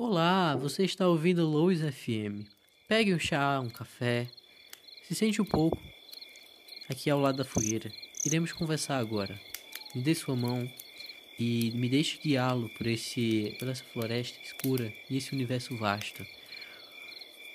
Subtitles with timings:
[0.00, 2.46] Olá, você está ouvindo Lois FM.
[2.86, 4.28] Pegue um chá, um café,
[5.02, 5.76] se sente um pouco
[6.88, 7.90] aqui ao lado da fogueira.
[8.24, 9.36] Iremos conversar agora.
[9.92, 10.70] Me dê sua mão
[11.36, 16.24] e me deixe guiá-lo por esse, por essa floresta escura e esse universo vasto.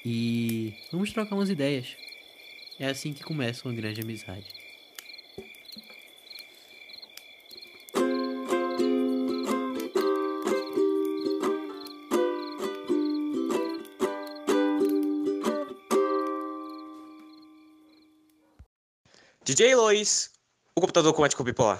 [0.06, 1.96] E vamos trocar umas ideias.
[2.78, 4.63] É assim que começa uma grande amizade.
[19.54, 20.32] DJ Lois,
[20.76, 21.78] o computador quântico bipolar.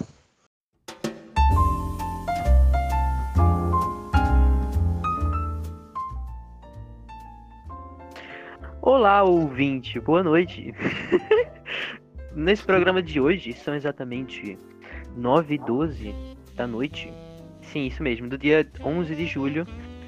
[8.80, 10.72] Olá, ouvinte, boa noite.
[12.32, 14.56] Nesse programa de hoje são exatamente
[15.16, 16.14] 9 e 12
[16.54, 17.12] da noite.
[17.60, 19.66] Sim, isso mesmo, do dia 11 de julho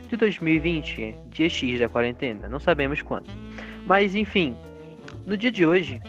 [0.08, 3.28] de 2020, dia X da quarentena, não sabemos quando.
[3.84, 4.56] Mas enfim,
[5.26, 6.00] no dia de hoje,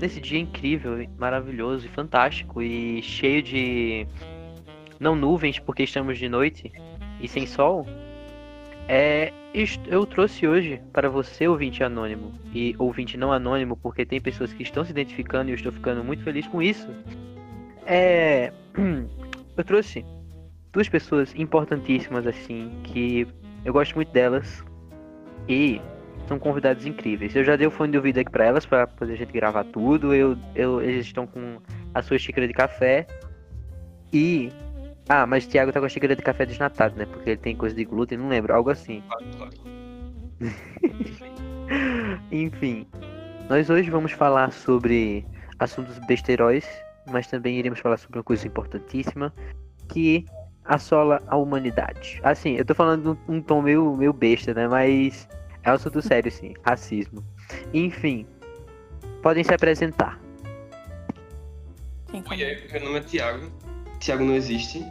[0.00, 4.06] nesse dia incrível, maravilhoso e fantástico e cheio de
[4.98, 6.72] não nuvens porque estamos de noite
[7.20, 7.86] e sem sol,
[8.88, 9.32] é,
[9.86, 14.62] eu trouxe hoje para você, ouvinte anônimo, e ouvinte não anônimo, porque tem pessoas que
[14.62, 16.88] estão se identificando e eu estou ficando muito feliz com isso.
[17.86, 18.52] É,
[19.56, 20.04] eu trouxe
[20.72, 23.26] duas pessoas importantíssimas, assim, que
[23.64, 24.64] eu gosto muito delas
[25.48, 25.80] e
[26.26, 27.34] são convidados incríveis.
[27.34, 29.64] Eu já dei o fone de ouvido aqui para elas, para poder a gente gravar
[29.64, 30.14] tudo.
[30.14, 31.58] Eu, eu, eles estão com
[31.94, 33.06] a sua xícara de café
[34.12, 34.50] e
[35.08, 37.06] ah, mas o Thiago tá com a xícara de café desnatado, né?
[37.06, 39.02] Porque ele tem coisa de glúten, não lembro, algo assim.
[39.08, 39.52] Claro, claro.
[42.30, 42.86] Enfim,
[43.48, 45.26] nós hoje vamos falar sobre
[45.58, 46.66] assuntos besteiróis,
[47.10, 49.32] mas também iremos falar sobre uma coisa importantíssima
[49.88, 50.24] que
[50.64, 52.20] assola a humanidade.
[52.22, 54.68] Assim, eu tô falando um tom meio, meio besta, né?
[54.68, 55.28] Mas
[55.62, 56.54] é um assunto sério, sim.
[56.64, 57.24] Racismo.
[57.72, 58.26] Enfim,
[59.22, 60.20] podem se apresentar.
[62.12, 63.50] Oi, meu nome é Thiago.
[64.00, 64.84] Thiago não existe.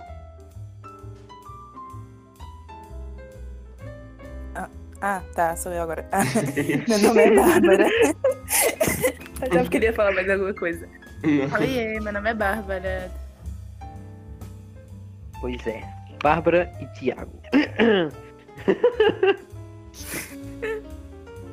[4.56, 4.70] Ah,
[5.02, 6.08] ah tá, sou eu agora.
[6.12, 6.24] Ah,
[6.88, 7.88] meu nome é Bárbara.
[9.42, 10.88] eu já queria falar mais alguma coisa.
[11.24, 13.12] Oi, meu nome é Bárbara.
[15.40, 15.84] Pois é,
[16.24, 17.40] Bárbara e Thiago.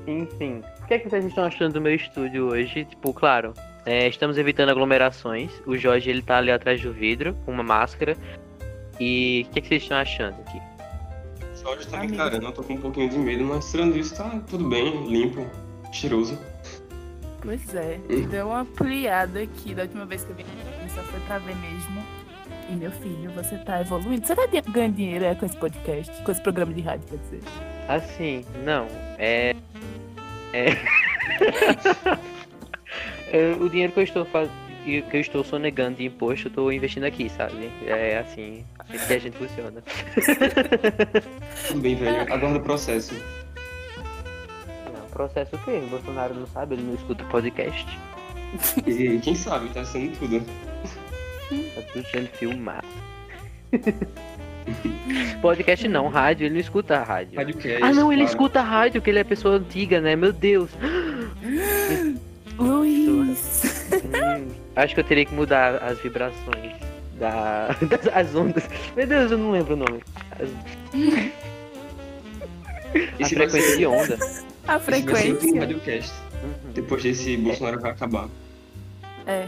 [0.09, 2.87] Enfim, o que é que vocês estão achando do meu estúdio hoje?
[2.87, 3.53] Tipo, claro,
[3.85, 5.51] é, estamos evitando aglomerações.
[5.67, 8.17] O Jorge ele tá ali atrás do vidro com uma máscara.
[8.99, 10.59] E o que, é que vocês estão achando aqui?
[11.53, 14.17] O Jorge tá me encarando, eu tô com um pouquinho de medo, mas tirando isso
[14.17, 15.47] tá tudo bem, limpo,
[15.93, 16.39] cheiroso.
[17.43, 18.29] Pois é, hum.
[18.29, 20.45] deu uma ampliada aqui da última vez que eu vim
[20.89, 22.03] só foi pra ver mesmo.
[22.71, 24.27] E meu filho, você tá evoluindo.
[24.27, 27.41] Você tá ganhando dinheiro é, com esse podcast, com esse programa de rádio, quer dizer?
[27.89, 28.87] Assim, não.
[29.19, 29.55] É.
[33.31, 33.53] É.
[33.61, 37.05] o dinheiro que eu estou fazendo que eu estou sonegando de imposto, eu estou investindo
[37.05, 37.71] aqui, sabe?
[37.87, 39.83] É assim, assim que a gente funciona.
[41.67, 42.23] Tudo bem, velho.
[42.23, 43.15] Aguarda o processo.
[44.87, 45.83] Não, processo o quê?
[45.85, 47.87] O Bolsonaro não sabe, ele não escuta o podcast.
[48.87, 50.41] E quem sabe, tá sendo tudo.
[51.75, 52.87] Tá tudo sendo filmado.
[55.41, 57.37] Podcast não, rádio, ele não escuta a rádio.
[57.37, 60.17] rádio ah, não, ele escuta a rádio, que ele é pessoa antiga, né?
[60.17, 60.71] Meu Deus.
[62.59, 63.91] Luiz!
[63.93, 66.75] Hum, acho que eu teria que mudar as vibrações
[67.19, 68.69] da, das as ondas.
[68.97, 70.03] Meu Deus, eu não lembro o nome.
[70.33, 70.51] As...
[73.23, 74.19] a frequência de onda.
[74.67, 76.13] A frequência.
[76.43, 76.73] Uhum.
[76.73, 78.29] Depois desse Bolsonaro vai acabar.
[79.27, 79.47] É.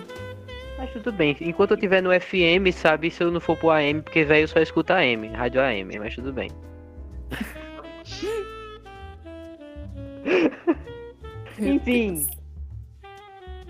[0.81, 1.37] Mas tudo bem.
[1.43, 4.61] Enquanto eu tiver no FM, sabe, se eu não for pro AM, porque velho só
[4.61, 6.49] escuta AM, rádio AM, mas tudo bem.
[11.61, 12.27] Enfim.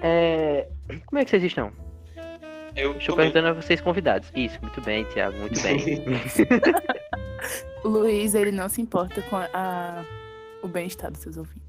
[0.00, 0.69] É...
[1.06, 1.72] Como é que vocês estão?
[2.76, 4.31] Eu Estou perguntando a vocês convidados.
[4.37, 6.04] Isso, muito bem, Thiago, muito bem.
[7.82, 10.05] o Luiz, ele não se importa com a...
[10.62, 11.61] o bem-estar dos seus ouvintes.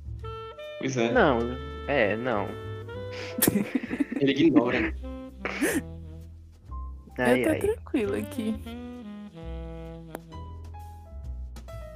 [0.77, 1.11] Pois é.
[1.11, 1.39] Não,
[1.87, 2.47] é, não.
[4.19, 4.93] Ele ignora.
[7.17, 7.59] Ai, eu tô ai.
[7.59, 8.55] tranquilo aqui.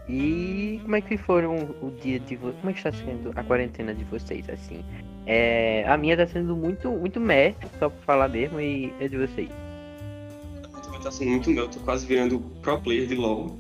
[0.08, 2.56] E como é que foram o dia de vocês?
[2.58, 4.86] Como é que está sendo a quarentena de vocês, assim?
[5.26, 9.18] É, a minha tá sendo muito, muito meh, só pra falar mesmo, e é de
[9.18, 9.50] vocês.
[10.84, 13.58] Também tá sendo muito meu, tô quase virando pro player de LoL.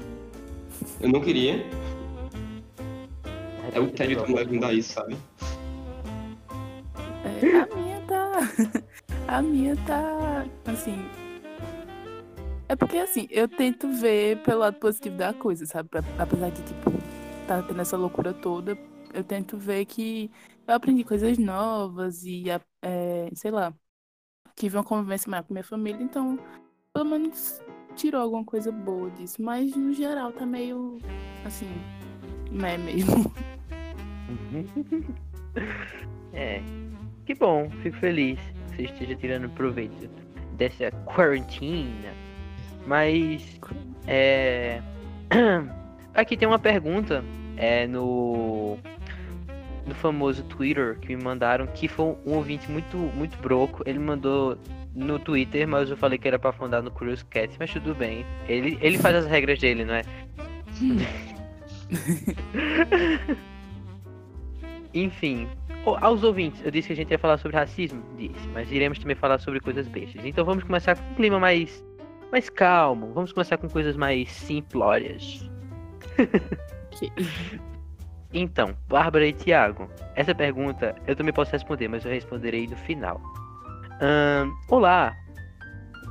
[1.01, 1.65] Eu não queria.
[3.73, 5.17] É o tédio que me leva a isso, sabe?
[7.41, 8.39] É, a minha tá.
[9.27, 10.45] A minha tá.
[10.65, 11.05] Assim.
[12.67, 15.89] É porque assim, eu tento ver pelo lado positivo da coisa, sabe?
[16.17, 16.91] Apesar de, tipo,
[17.47, 18.77] tá tendo essa loucura toda,
[19.13, 20.31] eu tento ver que
[20.67, 22.45] eu aprendi coisas novas e,
[22.81, 23.71] é, sei lá,
[24.55, 26.39] tive uma convivência maior com minha família, então,
[26.93, 27.61] pelo menos
[27.95, 29.41] tirou alguma coisa boa disso.
[29.41, 30.99] Mas, no geral, tá meio,
[31.45, 31.69] assim,
[32.51, 33.33] meh mesmo.
[36.33, 36.61] É.
[37.25, 38.37] Que bom, fico feliz
[38.75, 40.09] você esteja tirando proveito
[40.53, 42.13] dessa quarentena.
[42.85, 43.59] Mas.
[44.07, 44.81] É.
[46.13, 47.23] Aqui tem uma pergunta
[47.57, 48.77] é, no.
[49.85, 53.83] No famoso Twitter que me mandaram, que foi um ouvinte muito, muito broco.
[53.85, 54.57] Ele mandou
[54.95, 58.25] no Twitter, mas eu falei que era pra fundar no Curious Cat, mas tudo bem.
[58.47, 60.01] Ele, ele faz as regras dele, não é?
[64.95, 65.47] Enfim,
[66.01, 69.15] aos ouvintes, eu disse que a gente ia falar sobre racismo, disse, mas iremos também
[69.15, 70.23] falar sobre coisas bestas.
[70.25, 71.83] Então vamos começar com um clima mais,
[72.31, 75.49] mais calmo, vamos começar com coisas mais simplórias.
[76.93, 77.11] Ok.
[78.37, 83.21] Então, Bárbara e Tiago, essa pergunta eu também posso responder, mas eu responderei no final.
[84.67, 85.15] Olá,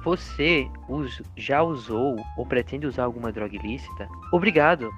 [0.02, 4.08] você us- já usou ou pretende usar alguma droga ilícita?
[4.32, 4.90] Obrigado.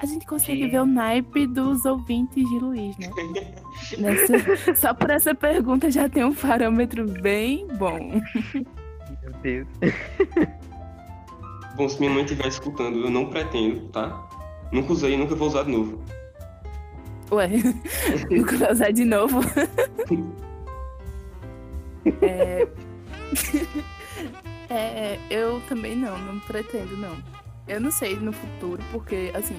[0.00, 3.10] A gente consegue De- ver o naipe dos ouvintes de Luiz, né?
[3.98, 8.20] Nessa- Só por essa pergunta já tem um parâmetro bem bom.
[8.54, 9.66] Meu Deus.
[11.76, 14.28] Bom, se minha mãe estiver escutando, eu não pretendo, tá?
[14.72, 16.00] Nunca usei e nunca vou usar de novo.
[17.32, 17.48] Ué,
[18.30, 19.40] nunca vai usar de novo.
[22.22, 22.68] é...
[24.70, 27.16] é, eu também não, não pretendo não.
[27.66, 29.56] Eu não sei no futuro, porque assim,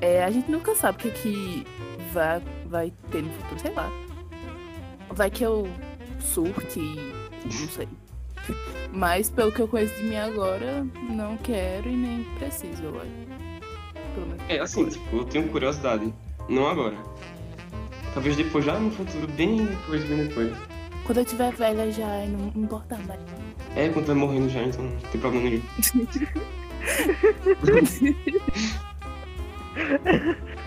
[0.00, 1.66] é, a gente nunca sabe o que, que
[2.12, 3.90] vai, vai ter no futuro, sei lá.
[5.10, 5.68] Vai que eu
[6.20, 7.12] surte e
[7.44, 7.88] não sei.
[8.92, 13.26] Mas pelo que eu conheço de mim agora, não quero e nem preciso, eu acho.
[14.48, 16.12] É assim, tipo, eu tenho curiosidade.
[16.48, 16.96] Não agora.
[18.14, 20.56] Talvez depois, já no futuro, bem depois, bem depois.
[21.04, 23.20] Quando eu tiver velha já e não importa mais.
[23.74, 25.62] É, quando vai morrendo já, então não tem problema nenhum.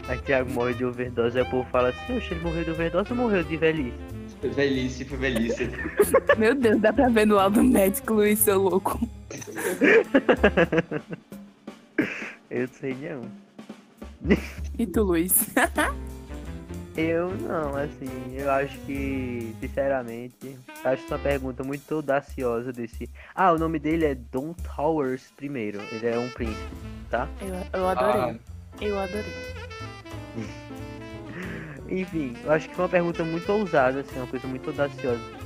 [0.08, 3.12] Aí Tiago morre de overdose, aí o povo fala assim, oxe, ele morreu de overdose
[3.12, 3.98] ou morreu de velhice?
[4.40, 5.70] Foi velhice, foi velhice.
[6.38, 9.00] Meu Deus, dá pra ver no laudo médico, Luiz, seu louco.
[12.50, 13.22] Eu não sei não.
[14.78, 15.50] E tu, Luiz?
[16.98, 23.10] Eu não, assim, eu acho que, sinceramente, acho essa pergunta muito audaciosa desse.
[23.34, 25.80] Ah, o nome dele é Don Towers primeiro.
[25.94, 26.76] Ele é um príncipe,
[27.10, 27.30] tá?
[27.40, 28.22] Eu, eu adorei.
[28.22, 28.36] Ah,
[28.82, 29.24] Eu adorei.
[31.90, 35.40] Enfim, eu acho que foi uma pergunta muito ousada, assim, uma coisa muito audaciosa.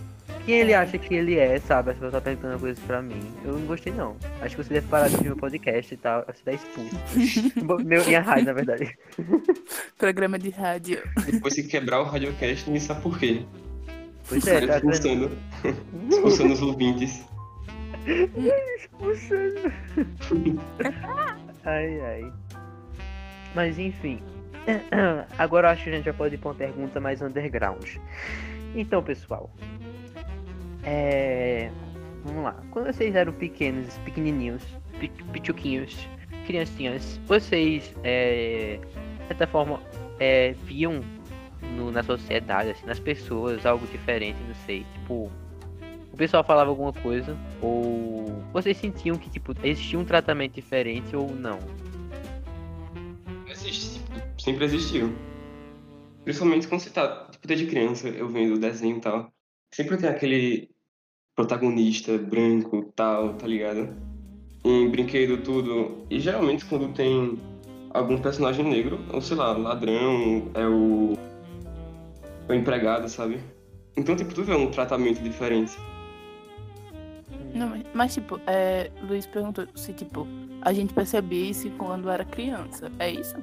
[0.45, 1.91] Quem ele acha que ele é, sabe?
[1.91, 3.31] As pessoas tá perguntando coisas pra mim.
[3.45, 4.17] Eu não gostei, não.
[4.41, 6.25] Acho que você deve parar de ouvir meu podcast e tal.
[6.25, 6.99] Você tá expulso.
[7.85, 8.97] meu, minha rádio, na verdade.
[9.97, 11.01] Programa de rádio.
[11.25, 13.45] depois se quebrar o radiocast, ninguém sabe por quê.
[14.27, 15.31] Pois é, tá expulsando,
[16.09, 17.23] expulsando os ouvintes.
[21.63, 22.33] Ai, ai.
[23.55, 24.21] Mas enfim.
[25.37, 27.97] Agora eu acho que a gente já pode ir pra uma pergunta mais underground.
[28.75, 29.49] Então, pessoal.
[30.83, 31.69] É.
[32.25, 32.55] Vamos lá.
[32.71, 34.63] Quando vocês eram pequenos, pequenininhos,
[34.99, 36.07] pi- pichuquinhos,
[36.47, 38.79] criancinhas, vocês, é,
[39.21, 39.81] de certa forma,
[40.19, 41.01] é, viam
[41.75, 44.85] no- na sociedade, assim, nas pessoas, algo diferente, não sei.
[44.93, 45.29] Tipo,
[46.13, 51.29] o pessoal falava alguma coisa, ou vocês sentiam que, tipo, existia um tratamento diferente ou
[51.35, 51.59] não?
[54.37, 55.13] Sempre existiu.
[56.23, 59.31] Principalmente quando você tá, tipo, desde criança, eu vendo desenho e tal.
[59.73, 60.69] Sempre tem aquele
[61.35, 63.95] protagonista branco tal, tá ligado?
[64.63, 66.05] Em brinquedo, tudo.
[66.09, 67.37] E geralmente quando tem
[67.93, 71.13] algum personagem negro, ou sei lá, ladrão, é o.
[72.47, 73.39] o empregado, sabe?
[73.95, 75.77] Então, tipo, tu vê um tratamento diferente.
[77.53, 80.27] Não, mas, tipo, é, Luiz perguntou se, tipo,
[80.61, 82.91] a gente percebia isso quando era criança.
[82.97, 83.35] É isso?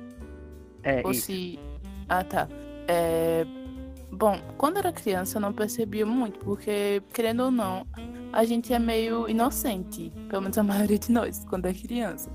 [0.83, 1.27] É, Ou isso.
[1.27, 1.59] se.
[2.09, 2.49] Ah, tá.
[2.89, 3.47] É...
[4.13, 7.87] Bom, quando era criança eu não percebia muito, porque, querendo ou não,
[8.33, 10.13] a gente é meio inocente.
[10.29, 12.31] Pelo menos a maioria de nós, quando é criança.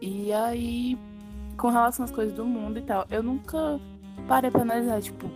[0.00, 0.98] E aí,
[1.56, 3.80] com relação às coisas do mundo e tal, eu nunca
[4.26, 5.30] parei pra analisar, tipo,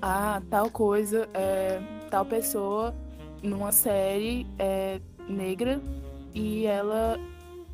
[0.00, 2.94] ah, tal coisa, é, tal pessoa
[3.42, 5.80] numa série é negra
[6.34, 7.18] e ela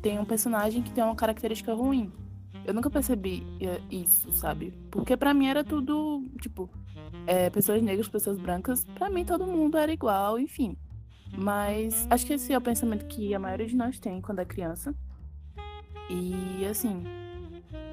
[0.01, 2.11] tem um personagem que tem uma característica ruim.
[2.65, 4.73] Eu nunca percebi é, isso, sabe?
[4.89, 6.69] Porque pra mim era tudo, tipo,
[7.27, 10.77] é, pessoas negras, pessoas brancas, pra mim todo mundo era igual, enfim.
[11.37, 14.45] Mas acho que esse é o pensamento que a maioria de nós tem quando é
[14.45, 14.93] criança.
[16.09, 17.03] E assim,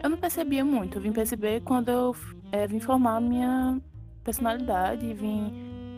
[0.03, 0.99] eu não percebia muito.
[0.99, 2.15] Eu vim perceber quando eu
[2.53, 3.81] é, vim formar a minha
[4.23, 5.53] personalidade, vim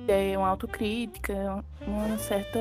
[0.06, 2.58] ter uma autocrítica, uma certa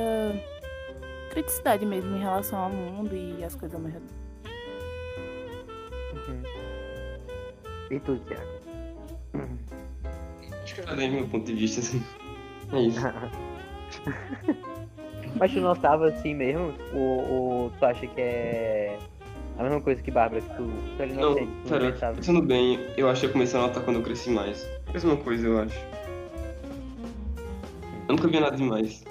[1.31, 4.20] criticidade mesmo em relação ao mundo e as coisas ao meu redor.
[7.91, 8.49] E tu, Thiago?
[10.63, 12.01] Acho que eu meu ponto de vista, assim.
[12.71, 13.01] É isso.
[15.37, 16.73] Mas tu notava assim mesmo?
[16.93, 18.97] Ou, ou tu acha que é
[19.57, 22.15] a mesma coisa que Bárbara, que tu, tu ali Não, não, não pera, pensava?
[22.15, 24.67] pensando bem, eu acho que eu comecei a notar quando eu cresci mais.
[24.93, 25.77] Mesma coisa, eu acho.
[28.07, 29.03] Eu nunca vi nada demais.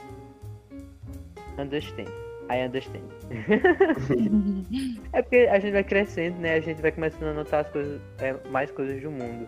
[1.58, 2.08] Understand.
[2.50, 3.04] I understand.
[5.12, 6.54] É porque a gente vai crescendo, né?
[6.54, 9.46] A gente vai começando a notar as coisas, é, mais coisas do mundo.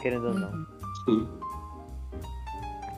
[0.00, 0.66] Querendo ou não.
[1.04, 1.28] Sim.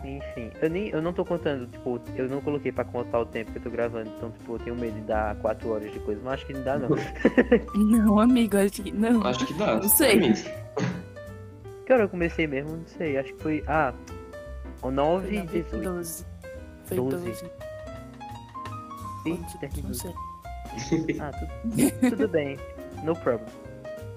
[0.05, 3.53] Enfim, eu, nem, eu não tô contando, tipo, eu não coloquei pra contar o tempo
[3.53, 6.21] que eu tô gravando, então, tipo, eu tenho medo de dar 4 horas de coisa,
[6.25, 6.89] mas acho que não dá, não.
[7.77, 9.25] Não, amigo, acho que não.
[9.25, 9.77] Acho que dá.
[9.77, 10.33] Não sei.
[11.87, 12.79] Que hora eu comecei mesmo?
[12.79, 13.63] Não sei, acho que foi.
[13.69, 13.95] Ah,
[14.83, 15.83] o 9 e 18.
[15.85, 16.27] 12.
[16.85, 17.17] Foi Doze.
[17.17, 17.51] 12.
[19.27, 19.95] Ih, Não terminou.
[19.95, 20.13] sei.
[21.21, 22.57] Ah, tudo, tudo bem.
[23.05, 23.49] No problem.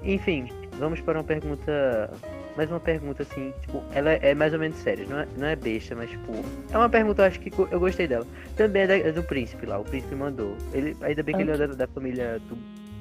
[0.03, 0.47] Enfim,
[0.79, 2.11] vamos para uma pergunta.
[2.55, 5.57] Mais uma pergunta assim, tipo, ela é mais ou menos séria, não é, não é
[5.57, 6.31] besta, mas tipo,
[6.71, 8.25] é uma pergunta, eu acho que eu gostei dela.
[8.55, 10.55] Também é, da- é do príncipe lá, o príncipe mandou.
[10.71, 12.55] Ele, ainda bem que ele é da, da família do-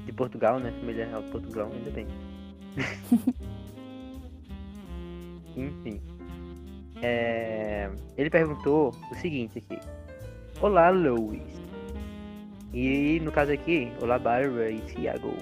[0.07, 0.73] de Portugal, né?
[0.81, 2.07] Família real de Portugal, ainda bem.
[5.57, 6.01] Enfim.
[7.01, 9.79] É, ele perguntou o seguinte aqui.
[10.61, 11.43] Olá, Louis.
[12.75, 15.33] E no caso aqui, olá, Bárbara e Thiago.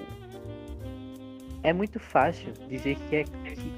[1.63, 3.25] É muito fácil dizer que é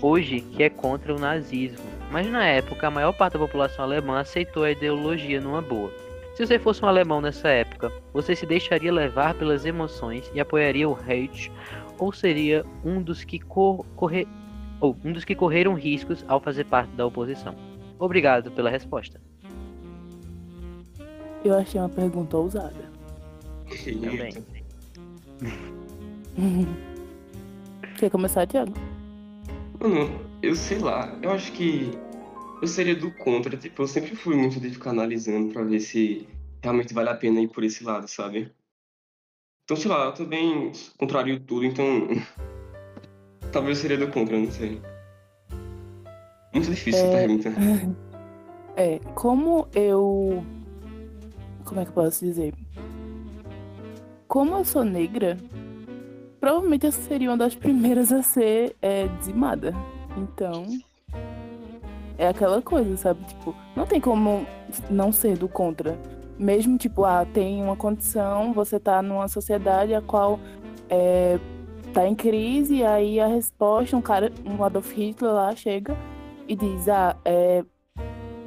[0.02, 4.20] hoje que é contra o nazismo, mas na época a maior parte da população alemã
[4.20, 5.90] aceitou a ideologia numa boa.
[6.36, 10.90] Se você fosse um alemão nessa época, você se deixaria levar pelas emoções e apoiaria
[10.90, 11.50] o Reich,
[11.98, 14.28] ou seria um dos que cor- corre-
[14.82, 17.56] ou um dos que correram riscos ao fazer parte da oposição?
[17.98, 19.22] Obrigado pela resposta.
[21.46, 22.95] Eu achei uma pergunta ousada.
[24.02, 24.34] Também.
[27.98, 28.74] Quer começar, Thiago?
[29.80, 31.92] Mano, eu sei lá, eu acho que
[32.62, 36.28] eu seria do contra, tipo, eu sempre fui muito de ficar analisando pra ver se
[36.64, 38.52] realmente vale a pena ir por esse lado, sabe?
[39.64, 41.86] Então, sei lá, eu também contrario tudo, então
[43.52, 44.82] talvez eu seria do contra, não sei.
[46.54, 47.20] Muito difícil essa É.
[47.28, 47.50] pergunta.
[48.78, 50.44] É, como eu.
[51.64, 52.54] Como é que eu posso dizer?
[54.36, 55.38] Como eu sou negra,
[56.42, 59.74] provavelmente eu seria uma das primeiras a ser é, dizimada.
[60.18, 60.66] Então.
[62.18, 63.24] É aquela coisa, sabe?
[63.24, 64.46] Tipo, não tem como
[64.90, 65.98] não ser do contra.
[66.38, 70.38] Mesmo, tipo, ah, tem uma condição, você tá numa sociedade a qual
[70.90, 71.40] é,
[71.94, 75.96] tá em crise, e aí a resposta, um cara, um Adolf Hitler lá chega
[76.46, 77.64] e diz, ah, é,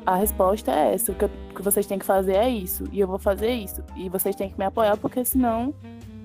[0.05, 3.01] a resposta é essa, o que, eu- que vocês têm que fazer é isso, e
[3.01, 5.75] eu vou fazer isso, e vocês têm que me apoiar, porque senão,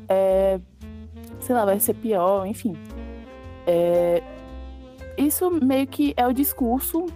[0.07, 0.59] é,
[1.41, 2.77] sei lá, vai ser pior, enfim.
[3.65, 4.21] É,
[5.17, 7.07] isso meio que é o discurso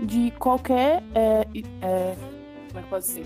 [0.00, 1.46] de qualquer, é,
[1.82, 2.16] é,
[2.68, 3.22] como é que?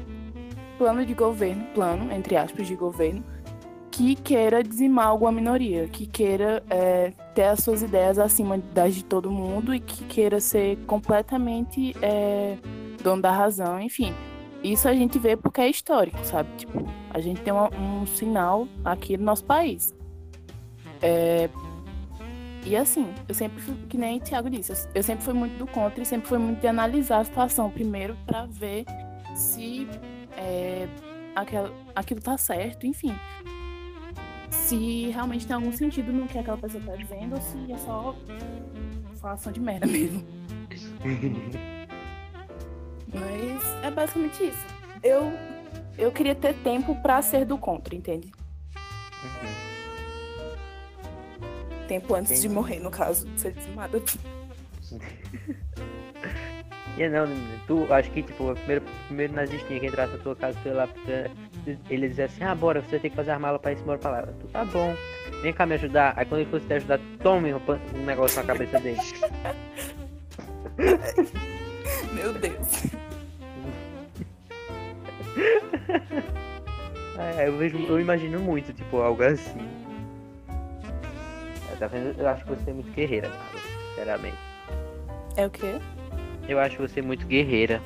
[0.76, 3.22] Plano de governo, plano, entre aspas, de governo,
[3.90, 9.04] que queira dizimar alguma minoria, que queira é, ter as suas ideias acima das de
[9.04, 12.56] todo mundo e que queira ser completamente é,
[13.02, 14.14] dono da razão, enfim.
[14.62, 16.50] Isso a gente vê porque é histórico, sabe?
[16.56, 19.94] Tipo, a gente tem uma- um sinal aqui no nosso país.
[21.02, 21.48] É,
[22.66, 25.66] E assim, eu sempre fui, que nem o Thiago disse, eu- sempre fui muito do
[25.66, 28.84] contra e sempre fui muito de analisar a situação primeiro pra ver
[29.34, 29.88] se
[30.36, 30.86] é,
[31.96, 33.14] aquilo tá certo, enfim
[34.50, 38.14] se realmente tem algum sentido no que aquela pessoa tá dizendo ou se é só
[39.20, 40.22] falação de merda mesmo.
[43.12, 44.66] Mas é basicamente isso.
[45.02, 45.32] Eu,
[45.98, 48.30] eu queria ter tempo pra ser do contra, entende?
[51.88, 52.54] Tempo antes de Entendi.
[52.54, 54.00] morrer, no caso, de ser dizimada.
[56.98, 60.36] E não, menino, tu acho que tipo, o primeiro, primeiro nazistinha que entrasse na tua
[60.36, 60.88] casa, tu ia lá,
[61.88, 64.10] ele dizia assim, ah, bora, você tem que fazer a mala pra ir embora pra
[64.10, 64.22] lá.
[64.22, 64.94] Tu, tá bom,
[65.40, 66.12] vem cá me ajudar.
[66.16, 69.00] Aí quando ele fosse te ajudar, tome um negócio na cabeça dele.
[72.12, 72.68] Meu Deus.
[77.18, 79.60] É, eu vejo, eu imagino muito, tipo, algo assim.
[81.70, 82.18] É, Tá vendo?
[82.18, 84.38] Eu acho que você é muito guerreira, cara, sinceramente.
[85.36, 85.78] É o quê?
[86.48, 87.80] Eu acho você muito guerreira.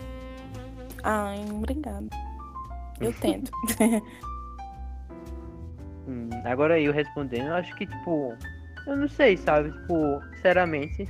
[1.03, 2.07] Ai, obrigada.
[3.01, 3.51] Eu tento.
[6.07, 8.37] Hum, agora eu respondendo, eu acho que, tipo,
[8.87, 9.73] eu não sei, sabe?
[9.73, 11.09] Tipo, sinceramente,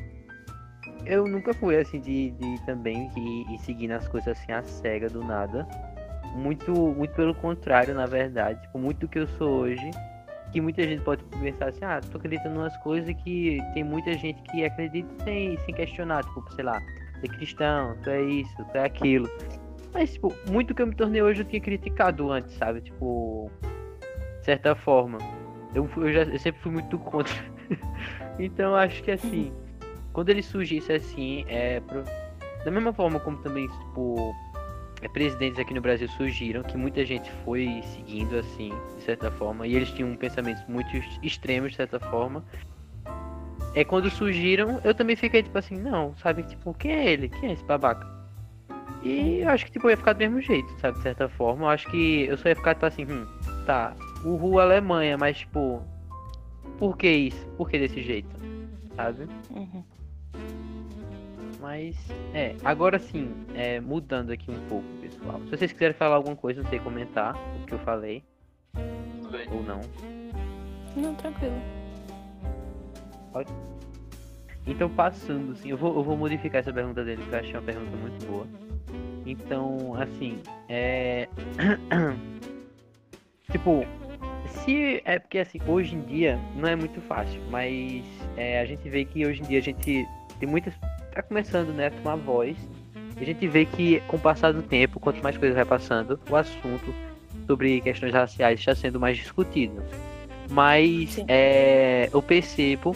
[1.07, 5.09] eu nunca fui assim de, de também ir, ir seguindo as coisas assim a cega
[5.09, 5.67] do nada.
[6.35, 8.61] Muito, muito pelo contrário, na verdade.
[8.63, 9.91] Tipo, muito do que eu sou hoje.
[10.53, 14.41] Que muita gente pode pensar assim, ah, tô acreditando nas coisas que tem muita gente
[14.43, 16.81] que acredita sem, sem questionar, tipo, sei lá,
[17.21, 19.29] tu é cristão, tu é isso, tu é aquilo.
[19.93, 22.81] Mas, tipo, muito que eu me tornei hoje eu tinha criticado antes, sabe?
[22.81, 23.51] Tipo,
[24.41, 25.19] de certa forma.
[25.75, 27.35] Eu, eu, já, eu sempre fui muito contra.
[28.39, 29.53] então acho que assim,
[30.15, 32.05] quando ele surgisse assim, é pro...
[32.65, 34.35] da mesma forma como também, tipo,
[35.03, 39.67] é, presidentes aqui no Brasil surgiram, que muita gente foi seguindo assim, de certa forma,
[39.67, 40.89] e eles tinham pensamentos muito
[41.23, 42.43] extremos, de certa forma.
[43.75, 47.29] É quando surgiram, eu também fiquei tipo assim, não, sabe, tipo, quem é ele?
[47.29, 48.09] Quem é esse babaca?
[49.03, 51.65] E eu acho que tipo, ia ficar do mesmo jeito, sabe, de certa forma.
[51.65, 53.27] Eu acho que eu só ia ficar tipo assim, hum,
[53.67, 53.93] tá,
[54.25, 55.83] o Ru Alemanha, mas tipo,
[56.79, 57.47] por que isso?
[57.57, 58.31] Por que desse jeito?
[58.95, 59.27] Sabe?
[59.51, 59.83] Uhum.
[61.65, 61.97] Mas,
[62.35, 65.41] é, agora sim, é, mudando aqui um pouco, pessoal.
[65.47, 68.23] Se vocês quiserem falar alguma coisa, não sei comentar o que eu falei.
[69.51, 69.81] Ou não.
[70.95, 71.57] Não, tranquilo.
[73.33, 73.51] Pode.
[74.67, 77.63] Então, passando, assim, eu vou, eu vou modificar essa pergunta dele, que eu achei uma
[77.63, 78.47] pergunta muito boa.
[79.25, 81.31] Então, assim, é.
[83.51, 83.87] tipo,
[84.49, 85.01] se.
[85.07, 88.05] É porque, assim, hoje em dia não é muito fácil, mas
[88.37, 90.07] é, a gente vê que hoje em dia a gente
[90.39, 90.75] tem muitas
[91.15, 92.57] tá começando né, a tomar voz.
[93.17, 96.37] A gente vê que, com o passar do tempo, quanto mais coisas vai passando, o
[96.37, 96.93] assunto
[97.47, 99.83] sobre questões raciais está sendo mais discutido.
[100.51, 102.95] Mas é, eu percebo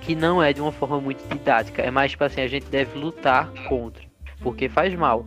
[0.00, 1.82] que não é de uma forma muito didática.
[1.82, 4.04] É mais tipo assim, a gente deve lutar contra,
[4.40, 5.26] porque faz mal.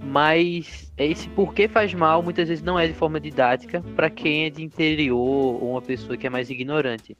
[0.00, 4.50] Mas esse porquê faz mal muitas vezes não é de forma didática para quem é
[4.50, 7.16] de interior ou uma pessoa que é mais ignorante,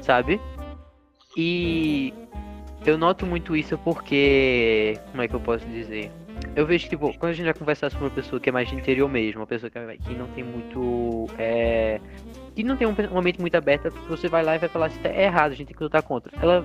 [0.00, 0.40] sabe?
[1.36, 2.12] E
[2.84, 4.98] eu noto muito isso porque.
[5.10, 6.10] Como é que eu posso dizer?
[6.56, 8.68] Eu vejo que, tipo, quando a gente vai conversar com uma pessoa que é mais
[8.68, 11.26] de interior mesmo, uma pessoa que, que não tem muito.
[11.38, 12.00] É,
[12.54, 14.98] que não tem um, uma mente muito aberta, você vai lá e vai falar se
[15.00, 16.32] tá errado, a gente tem que lutar contra.
[16.42, 16.64] Ela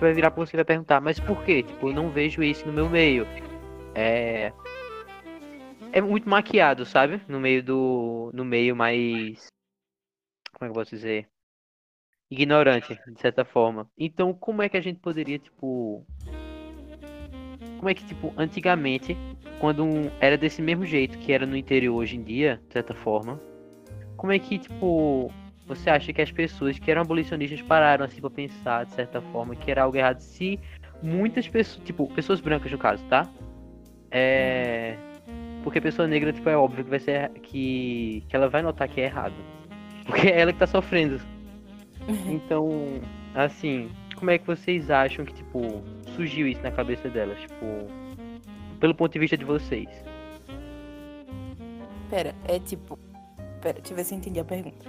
[0.00, 1.62] vai virar pra você e vai perguntar, mas por quê?
[1.62, 3.26] Tipo, eu não vejo isso no meu meio.
[3.94, 4.52] É.
[5.92, 7.20] É muito maquiado, sabe?
[7.28, 8.30] No meio do.
[8.34, 9.46] No meio mais.
[10.52, 11.28] Como é que eu posso dizer?
[12.30, 13.88] Ignorante, de certa forma.
[13.98, 16.04] Então, como é que a gente poderia, tipo.
[17.78, 19.16] Como é que, tipo, antigamente,
[19.60, 20.10] quando um...
[20.20, 23.40] era desse mesmo jeito que era no interior hoje em dia, de certa forma,
[24.16, 25.30] como é que, tipo,
[25.66, 29.54] você acha que as pessoas que eram abolicionistas pararam assim pra pensar, de certa forma,
[29.54, 30.20] que era algo errado?
[30.20, 30.58] Se
[31.02, 33.30] muitas pessoas, tipo, pessoas brancas no caso, tá?
[34.10, 34.96] É.
[35.62, 37.30] Porque pessoa negra, tipo, é óbvio que vai ser.
[37.42, 39.34] que, que ela vai notar que é errado.
[40.06, 41.18] Porque é ela que tá sofrendo
[42.26, 42.68] então,
[43.34, 45.82] assim, como é que vocês acham que, tipo,
[46.14, 47.38] surgiu isso na cabeça delas?
[47.40, 47.86] Tipo,
[48.80, 49.88] pelo ponto de vista de vocês.
[52.10, 52.98] Pera, é tipo.
[53.60, 54.86] Pera, deixa eu ver se eu entendi a pergunta.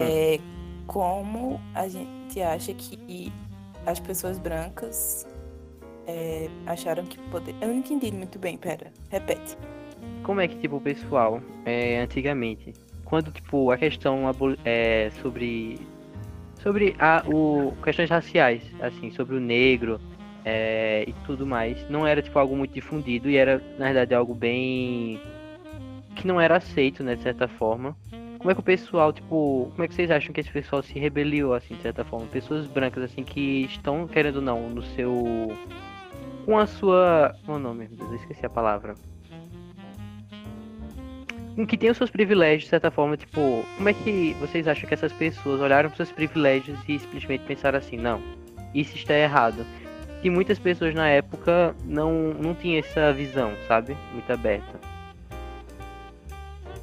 [0.00, 0.38] É
[0.86, 3.32] como a gente acha que
[3.86, 5.26] as pessoas brancas
[6.06, 7.54] é, acharam que poder.
[7.60, 9.56] Eu não entendi muito bem, pera, repete.
[10.22, 12.72] Como é que, tipo, o pessoal, é, antigamente,
[13.04, 14.22] quando, tipo, a questão
[14.64, 15.78] é, sobre
[16.62, 20.00] sobre a, o, questões raciais, assim, sobre o negro
[20.44, 21.88] é, e tudo mais.
[21.90, 25.20] Não era tipo algo muito difundido e era, na verdade, algo bem.
[26.16, 27.96] que não era aceito, né, de certa forma.
[28.38, 30.98] Como é que o pessoal, tipo, como é que vocês acham que esse pessoal se
[30.98, 32.26] rebeliou, assim, de certa forma?
[32.26, 35.56] Pessoas brancas, assim, que estão, querendo ou não, no seu.
[36.44, 37.36] com a sua.
[37.46, 37.88] É o nome?
[38.00, 38.94] Eu esqueci a palavra
[41.68, 44.94] que tem os seus privilégios, de certa forma, tipo, como é que vocês acham que
[44.94, 48.22] essas pessoas olharam para seus privilégios e simplesmente pensaram assim, não,
[48.74, 49.66] isso está errado?
[50.22, 53.96] E muitas pessoas na época não, não tinham essa visão, sabe?
[54.12, 54.80] Muito aberta.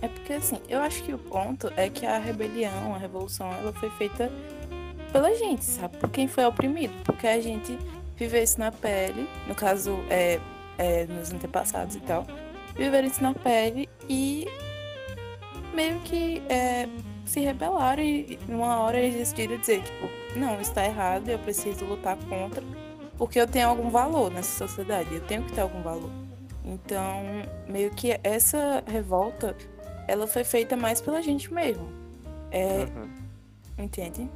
[0.02, 3.74] É porque assim, eu acho que o ponto é que a rebelião, a revolução, ela
[3.74, 4.32] foi feita
[5.12, 5.98] pela gente, sabe?
[5.98, 6.94] Por quem foi oprimido.
[7.04, 7.78] Porque a gente
[8.16, 10.40] viveu isso na pele, no caso, é,
[10.78, 12.26] é, nos antepassados e tal
[12.80, 14.48] viveram isso na pele e
[15.74, 16.88] meio que é,
[17.26, 22.18] se rebelaram e numa hora eles decidiram dizer, tipo, não, está errado, eu preciso lutar
[22.30, 22.64] contra,
[23.18, 26.10] porque eu tenho algum valor nessa sociedade, eu tenho que ter algum valor.
[26.64, 27.24] Então,
[27.68, 29.56] meio que essa revolta,
[30.08, 31.88] ela foi feita mais pela gente mesmo.
[32.52, 33.10] É, uhum.
[33.78, 34.30] Entende?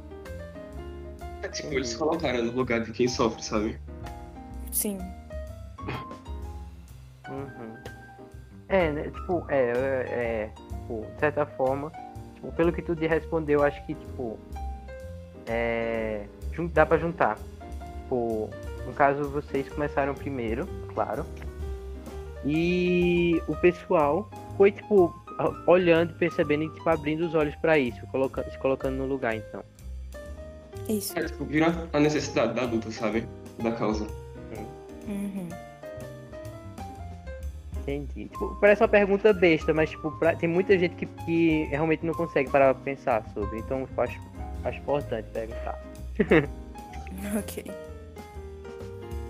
[1.42, 3.78] É tipo, eles se colocaram no lugar de quem sofre, sabe?
[4.70, 4.98] Sim.
[7.28, 7.93] Uhum.
[8.74, 9.02] É, né?
[9.04, 11.92] Tipo, é, é, é tipo, de certa forma,
[12.34, 14.36] tipo, pelo que tu te respondeu, acho que, tipo,
[15.46, 16.24] é,
[16.72, 17.38] dá pra juntar.
[18.02, 18.50] Tipo,
[18.84, 21.24] no caso, vocês começaram primeiro, claro.
[22.44, 25.14] E o pessoal foi, tipo,
[25.68, 29.62] olhando, percebendo e, tipo, abrindo os olhos pra isso, coloca- se colocando no lugar, então.
[30.88, 31.16] Isso.
[31.16, 33.24] É, tipo, vira a necessidade da luta, sabe?
[33.62, 34.04] Da causa.
[35.06, 35.48] Uhum.
[37.86, 38.28] Entendi.
[38.28, 42.14] Tipo, parece uma pergunta besta, mas tipo, pra- tem muita gente que, que realmente não
[42.14, 43.58] consegue parar pra pensar sobre.
[43.58, 44.18] Então eu acho,
[44.64, 45.78] acho importante perguntar.
[47.38, 47.64] Ok.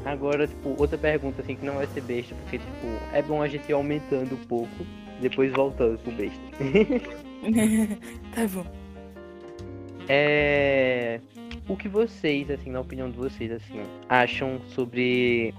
[0.06, 3.48] Agora, tipo, outra pergunta assim que não vai ser besta, porque tipo, é bom a
[3.48, 4.70] gente ir aumentando um pouco,
[5.20, 6.40] depois voltando pro besta.
[8.34, 8.64] tá bom.
[10.08, 11.20] É.
[11.68, 15.54] O que vocês, assim, na opinião de vocês, assim, acham sobre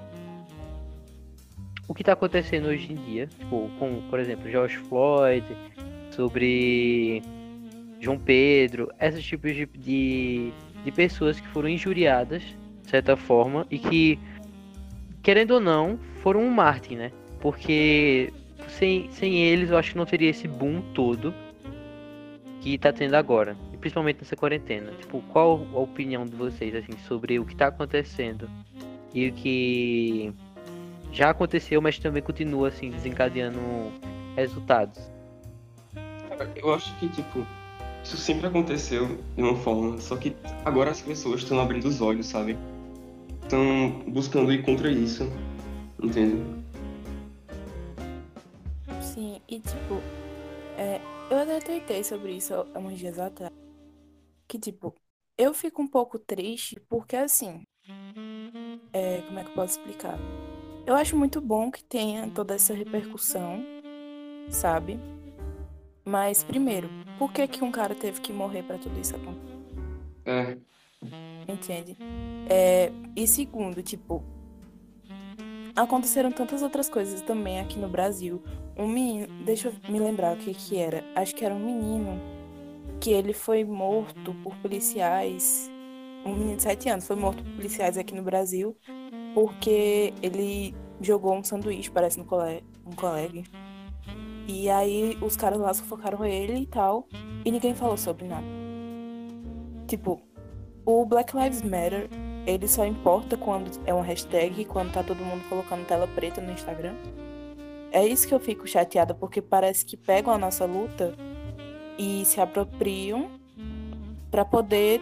[1.88, 3.28] o que tá acontecendo hoje em dia?
[3.28, 5.46] Tipo, com, por exemplo, George Floyd,
[6.12, 7.22] sobre
[8.00, 10.52] João Pedro, esses tipos de, de,
[10.84, 12.42] de pessoas que foram injuriadas,
[12.84, 14.20] de certa forma, e que,
[15.22, 17.12] querendo ou não, foram um mártir, né?
[17.40, 18.32] Porque
[18.68, 21.34] sem, sem eles eu acho que não teria esse boom todo
[22.62, 24.92] que tá tendo agora, e principalmente nessa quarentena.
[25.00, 28.50] Tipo, qual a opinião de vocês assim sobre o que tá acontecendo
[29.14, 30.34] e o que
[31.16, 33.60] já aconteceu, mas também continua assim desencadeando
[34.36, 35.12] resultados?
[36.30, 37.48] Cara, Eu acho que, tipo,
[38.04, 42.28] isso sempre aconteceu de uma forma, só que agora as pessoas estão abrindo os olhos,
[42.28, 42.58] sabe?
[43.44, 45.24] Estão buscando ir contra isso,
[46.02, 46.50] entende?
[49.00, 50.06] Sim, e tipo,
[50.78, 53.52] é, eu até tuitei sobre isso há uns dias atrás.
[54.48, 54.96] Que tipo,
[55.38, 57.64] eu fico um pouco triste porque assim.
[58.94, 60.26] É, como é que eu posso explicar?
[60.86, 63.64] Eu acho muito bom que tenha toda essa repercussão,
[64.50, 65.00] sabe?
[66.06, 69.56] Mas primeiro, por que que um cara teve que morrer pra tudo isso acontecer?
[70.26, 70.58] É,
[71.48, 71.98] Entende?
[72.50, 74.24] É, e segundo, tipo,
[75.76, 78.44] aconteceram tantas outras coisas também aqui no Brasil.
[78.78, 81.04] Um menino, deixa eu me lembrar o que que era.
[81.16, 82.20] Acho que era um menino
[83.00, 85.70] que ele foi morto por policiais.
[86.26, 88.76] Um menino de 7 anos foi morto por policiais aqui no Brasil
[89.36, 93.44] porque ele jogou um sanduíche, parece, no colega, um colega.
[94.48, 97.06] E aí os caras lá sufocaram ele e tal,
[97.44, 98.46] e ninguém falou sobre nada.
[99.88, 100.22] Tipo,
[100.86, 102.10] o Black Lives Matter,
[102.48, 106.40] ele só importa quando é uma hashtag e quando tá todo mundo colocando tela preta
[106.42, 106.96] no Instagram.
[107.92, 111.14] É isso que eu fico chateada, porque parece que pegam a nossa luta
[111.98, 113.30] e se apropriam
[114.32, 115.02] pra poder,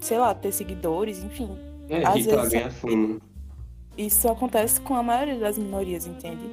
[0.00, 1.56] sei lá, ter seguidores, enfim.
[1.88, 3.18] é Às irritar, vezes- ganhar fama.
[3.96, 6.44] Isso acontece com a maioria das minorias, entende?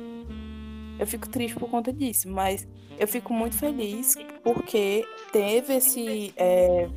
[1.00, 2.68] Eu fico triste por conta disso, mas
[3.00, 6.88] eu fico muito feliz porque teve esse, é,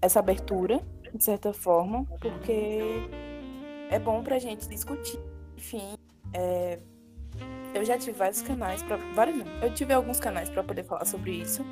[0.00, 0.80] essa abertura,
[1.12, 2.80] de certa forma, porque
[3.90, 5.18] é bom pra gente discutir.
[5.56, 5.94] Enfim,
[6.32, 6.78] é,
[7.74, 11.32] eu já tive vários canais vários não, eu tive alguns canais para poder falar sobre
[11.32, 11.64] isso.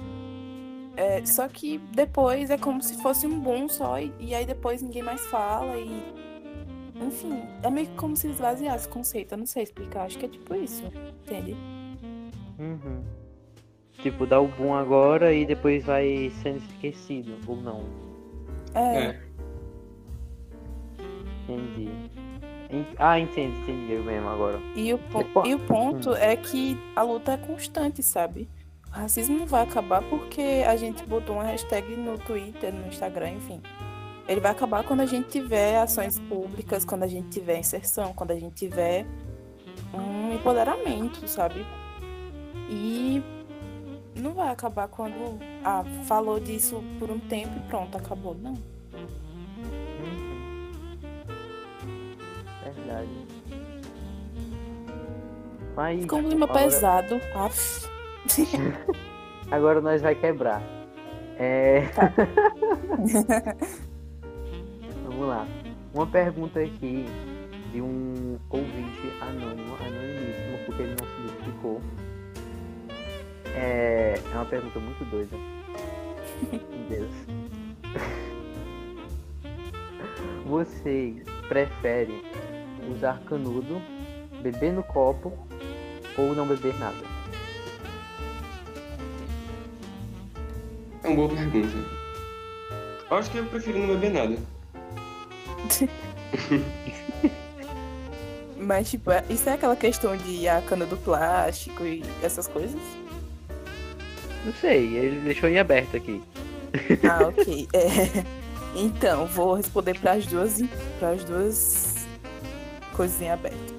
[0.96, 4.80] É, só que depois é como se fosse um boom só e, e aí depois
[4.80, 6.25] ninguém mais fala e
[7.00, 9.32] enfim, é meio que como se esvaziasse o conceito.
[9.32, 10.84] Eu não sei explicar, acho que é tipo isso,
[11.24, 11.56] entende?
[12.58, 13.02] Uhum.
[14.02, 17.84] Tipo, dá o boom agora e depois vai sendo esquecido, ou não.
[18.74, 19.20] É, É,
[21.48, 21.88] Entendi.
[22.70, 24.58] En- Ah, entendi, entendi eu mesmo agora.
[24.74, 28.48] e, o, po- e o ponto é que a luta é constante, sabe?
[28.88, 33.30] O racismo não vai acabar porque a gente botou uma hashtag no Twitter, no Instagram,
[33.32, 33.60] enfim.
[34.28, 38.32] Ele vai acabar quando a gente tiver ações públicas, quando a gente tiver inserção, quando
[38.32, 39.06] a gente tiver
[39.94, 41.64] um empoderamento, sabe?
[42.68, 43.22] E
[44.16, 48.34] não vai acabar quando ah, falou disso por um tempo e pronto, acabou.
[48.34, 48.54] Não.
[48.94, 50.70] Uhum.
[52.64, 53.26] Verdade.
[55.76, 57.20] Mas Ficou um clima agora- pesado.
[57.34, 57.88] Aff.
[59.50, 60.60] Agora nós vai quebrar.
[61.38, 61.84] É...
[65.06, 65.46] Vamos lá.
[65.94, 67.06] Uma pergunta aqui
[67.72, 71.80] de um ouvinte anônimo, anonimíssimo, porque ele não se identificou.
[73.54, 75.36] É, é uma pergunta muito doida.
[76.50, 77.12] Meu Deus.
[80.44, 82.20] Vocês preferem
[82.90, 83.80] usar canudo,
[84.42, 85.32] beber no copo
[86.18, 87.16] ou não beber nada?
[91.04, 91.68] é uma boa pergunta.
[93.08, 94.55] Acho que eu prefiro não beber nada.
[98.58, 102.80] Mas, tipo, é- isso é aquela questão de a cana do plástico e essas coisas?
[104.44, 106.22] Não sei, ele deixou em aberto aqui.
[107.08, 107.68] Ah, ok.
[107.72, 108.24] É,
[108.78, 110.60] Então, vou responder para as duas,
[110.98, 111.94] para as duas
[112.94, 113.74] coisas em aberto.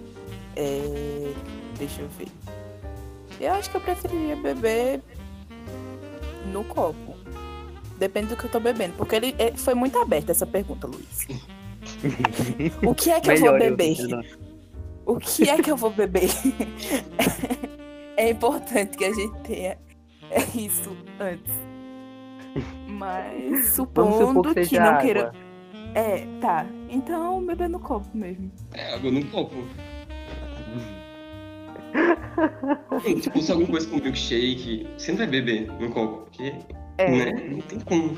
[0.55, 1.31] É,
[1.77, 2.27] Deixa eu ver.
[3.39, 4.99] Eu acho que eu preferiria beber
[6.51, 7.15] no copo.
[7.99, 8.93] Depende do que eu tô bebendo.
[8.97, 11.27] Porque ele é, foi muito aberta essa pergunta, Luiz.
[12.85, 13.97] O que é que eu vou beber?
[15.05, 16.29] O que é que eu vou beber?
[18.17, 19.77] é importante que a gente tenha
[20.55, 21.53] isso antes.
[22.87, 25.01] Mas supondo que que, não água.
[25.01, 25.31] queira.
[25.93, 26.65] É, tá.
[26.89, 28.51] Então beber no copo mesmo.
[28.73, 29.55] É água no copo.
[33.21, 36.53] tipo, se alguma coisa com milkshake, você não vai beber no copo, porque,
[36.97, 37.11] É.
[37.11, 37.31] né?
[37.51, 38.17] Não tem como.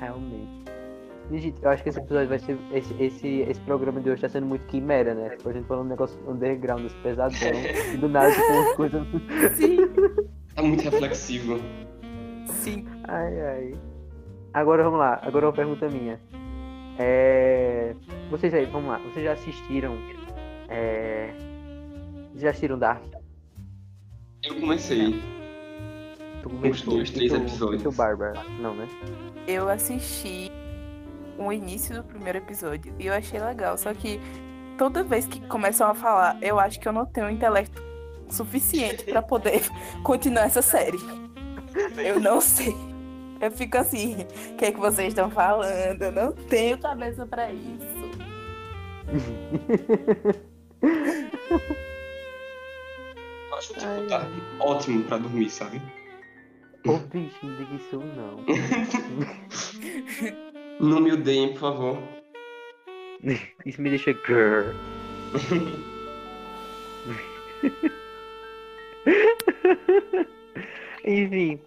[0.00, 0.57] Realmente.
[1.30, 2.56] Gente, eu acho que esse episódio vai ser.
[2.72, 5.30] Esse, esse, esse programa de hoje tá sendo muito quimera, né?
[5.36, 7.36] Tipo, a gente falando um negócio underground, esse pesadão.
[7.92, 9.06] e do nada, tipo, umas coisas.
[9.56, 9.76] Sim,
[10.54, 11.58] Tá muito reflexivo.
[12.46, 12.86] sim.
[13.04, 13.74] Ai, ai.
[14.54, 16.18] Agora vamos lá, agora uma pergunta minha.
[16.98, 17.94] É...
[18.30, 19.96] Vocês aí, vamos lá, vocês já assistiram.
[20.68, 21.30] É...
[22.30, 23.02] Vocês já assistiram Dark?
[24.42, 25.20] Eu comecei.
[26.42, 27.82] Tu Uns dois, três tu- episódios.
[27.82, 28.42] tu, Bárbara?
[28.60, 28.88] Não, né?
[29.46, 30.50] Eu assisti
[31.38, 33.78] o início do primeiro episódio e eu achei legal.
[33.78, 34.20] Só que
[34.76, 37.82] toda vez que começam a falar, eu acho que eu não tenho intelecto
[38.28, 39.62] suficiente pra poder
[40.02, 40.98] continuar essa série.
[41.96, 42.74] Eu não sei.
[43.40, 46.02] Eu fico assim, o que é que vocês estão falando?
[46.02, 47.86] Eu não tenho cabeça pra isso.
[53.50, 54.26] Eu acho tipo, Ai, tá
[54.60, 55.80] ótimo pra dormir, sabe?
[56.86, 58.44] Ô, bicho, não diga isso não.
[60.80, 61.98] Não me odeiem, por favor.
[63.66, 64.72] Isso me deixa girl.
[71.04, 71.60] Enfim,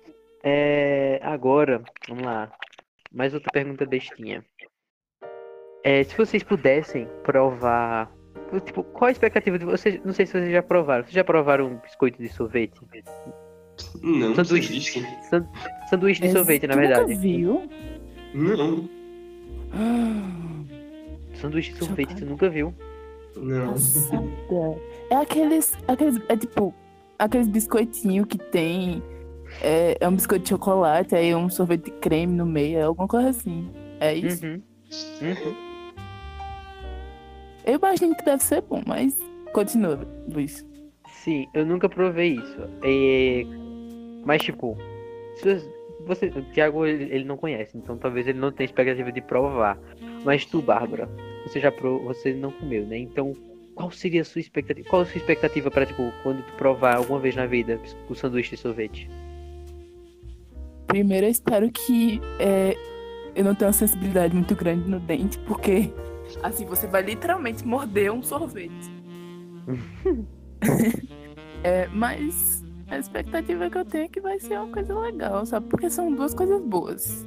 [0.43, 2.51] é, agora, vamos lá.
[3.11, 4.43] Mais outra pergunta bestinha.
[5.83, 8.11] É, se vocês pudessem provar.
[8.65, 9.99] Tipo, qual a expectativa de vocês?
[10.05, 11.03] Não sei se vocês já provaram.
[11.03, 12.79] Vocês já provaram um biscoito de sorvete?
[14.03, 15.03] Não, Sanduíche.
[15.89, 17.15] sanduíche de sorvete, na Tu nunca verdade.
[17.15, 17.67] viu?
[18.33, 18.87] Não,
[21.35, 22.73] Sanduíche de sorvete, você nunca viu?
[23.35, 23.71] não.
[23.73, 24.23] Passada.
[25.09, 26.19] É aqueles, aqueles.
[26.29, 26.73] É tipo.
[27.17, 29.01] Aqueles biscoitinhos que tem.
[29.61, 33.07] É, é um biscoito de chocolate, aí um sorvete de creme no meio, é alguma
[33.07, 33.69] coisa assim.
[33.99, 34.45] É isso?
[34.45, 34.61] Uhum.
[35.21, 35.55] Uhum.
[37.65, 39.15] Eu imagino que deve ser bom, mas
[39.53, 40.65] continua, Luiz.
[41.23, 42.57] Sim, eu nunca provei isso.
[42.83, 43.43] É,
[44.25, 44.75] Mas, tipo,
[45.35, 45.63] se
[46.05, 49.77] você, o Thiago ele, ele não conhece, então talvez ele não tenha expectativa de provar.
[50.23, 51.09] Mas tu, Bárbara,
[51.45, 51.99] você já pro...
[52.03, 52.97] você não comeu, né?
[52.97, 53.33] Então,
[53.75, 54.87] qual seria a sua expectativa?
[54.89, 58.51] Qual a sua expectativa para tipo quando tu provar alguma vez na vida o sanduíche
[58.51, 59.09] de sorvete?
[60.87, 62.75] Primeiro, eu espero que é,
[63.35, 65.89] eu não tenha uma sensibilidade muito grande no dente, porque
[66.43, 68.91] assim você vai literalmente morder um sorvete.
[71.63, 75.67] É, mas a expectativa que eu tenho é que vai ser uma coisa legal, sabe?
[75.67, 77.25] Porque são duas coisas boas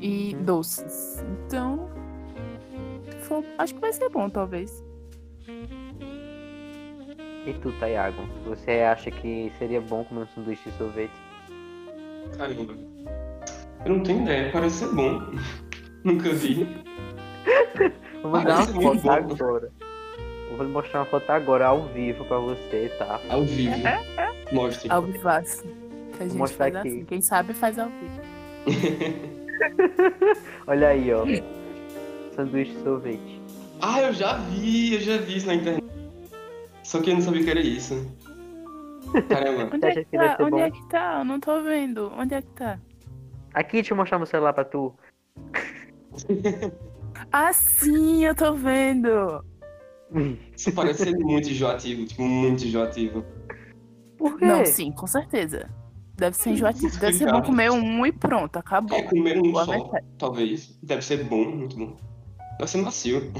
[0.00, 1.24] e doces.
[1.46, 1.88] Então,
[3.22, 4.84] for- acho que vai ser bom, talvez.
[7.46, 11.12] E tu, Thiago, você acha que seria bom comer um sanduíche de sorvete?
[12.36, 12.74] Caramba.
[13.86, 15.18] Eu não tenho ideia, parece ser bom.
[16.04, 16.66] Nunca vi.
[18.22, 19.10] Vou mandar uma foto bom.
[19.10, 19.72] agora.
[20.50, 23.20] Eu vou mostrar uma foto agora ao vivo pra você, tá?
[23.30, 23.76] Ao vivo.
[24.52, 24.90] Mostre.
[24.90, 25.62] Ao vivaço.
[26.16, 26.88] Que a gente mostrar faz aqui.
[26.88, 27.04] assim.
[27.04, 28.20] Quem sabe faz ao vivo.
[30.66, 31.24] Olha aí, ó.
[32.34, 33.40] Sanduíche de sorvete.
[33.80, 35.84] Ah, eu já vi, eu já vi isso na internet.
[36.82, 37.94] Só que eu não sabia que era isso.
[39.28, 39.70] Caramba.
[39.74, 40.36] Onde é que tá?
[40.40, 40.58] Onde bom?
[40.60, 41.16] é que tá?
[41.20, 42.12] Eu não tô vendo.
[42.16, 42.78] Onde é que tá?
[43.54, 44.94] Aqui, deixa eu mostrar meu celular pra tu.
[47.32, 49.44] Ah, sim, eu tô vendo.
[50.56, 53.24] Isso parece ser muito enjoativo, tipo, muito enjoativo.
[54.18, 54.44] Por quê?
[54.44, 55.70] Não, sim, com certeza.
[56.16, 56.98] Deve ser enjoativo.
[56.98, 58.98] Deve ser bom comer um e pronto, acabou.
[58.98, 60.06] É comer um Boa só, metade.
[60.18, 60.76] talvez.
[60.82, 61.96] Deve ser bom, muito bom.
[62.58, 63.32] Deve ser macio.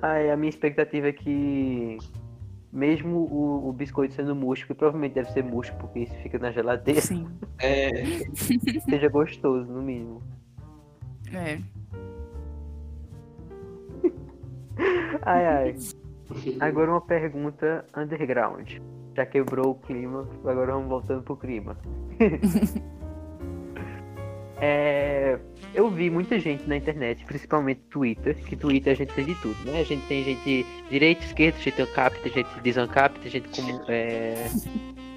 [0.00, 1.98] Ai, a minha expectativa é que,
[2.72, 6.52] mesmo o, o biscoito sendo murcho, que provavelmente deve ser murcho porque isso fica na
[6.52, 7.26] geladeira, Sim.
[7.58, 7.90] É,
[8.88, 10.22] seja gostoso, no mínimo.
[11.32, 11.58] É.
[15.22, 15.76] Ai, ai.
[16.60, 18.76] Agora uma pergunta underground.
[19.16, 21.76] Já quebrou o clima, agora vamos voltando pro clima.
[24.60, 25.38] é,
[25.74, 29.56] eu vi muita gente na internet, principalmente Twitter, que Twitter a gente tem de tudo,
[29.64, 29.80] né?
[29.80, 33.82] A gente tem gente direita, esquerda, gente ancap, tem gente desancap, tem gente como.
[33.88, 34.48] É,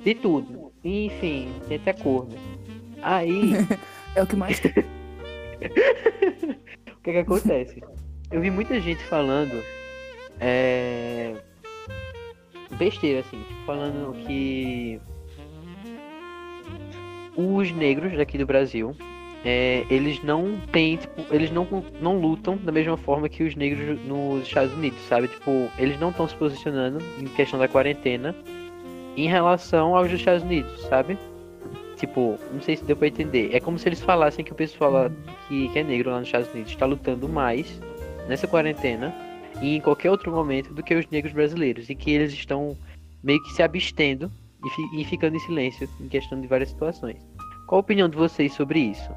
[0.03, 0.71] de tudo.
[0.83, 2.35] Enfim, gente é corno.
[3.01, 3.53] Aí.
[4.13, 4.71] É o que mais tem.
[4.71, 4.73] o
[7.01, 7.81] que que acontece?
[8.29, 9.63] Eu vi muita gente falando.
[10.41, 11.35] É.
[12.71, 14.99] Besteira, assim, tipo, falando que.
[17.37, 18.93] Os negros daqui do Brasil
[19.43, 21.67] é, eles não têm, tipo, eles não,
[21.99, 25.27] não lutam da mesma forma que os negros nos Estados Unidos, sabe?
[25.27, 28.35] Tipo, eles não estão se posicionando em questão da quarentena
[29.17, 31.17] em relação aos Estados Unidos, sabe?
[31.97, 33.49] Tipo, não sei se deu pra entender.
[33.53, 35.09] É como se eles falassem que o pessoal
[35.47, 37.81] que, que é negro lá nos Estados Unidos está lutando mais
[38.27, 39.13] nessa quarentena
[39.61, 41.89] e em qualquer outro momento do que os negros brasileiros.
[41.89, 42.77] E que eles estão
[43.23, 44.31] meio que se abstendo
[44.63, 47.17] e, fi, e ficando em silêncio em questão de várias situações.
[47.67, 49.11] Qual a opinião de vocês sobre isso?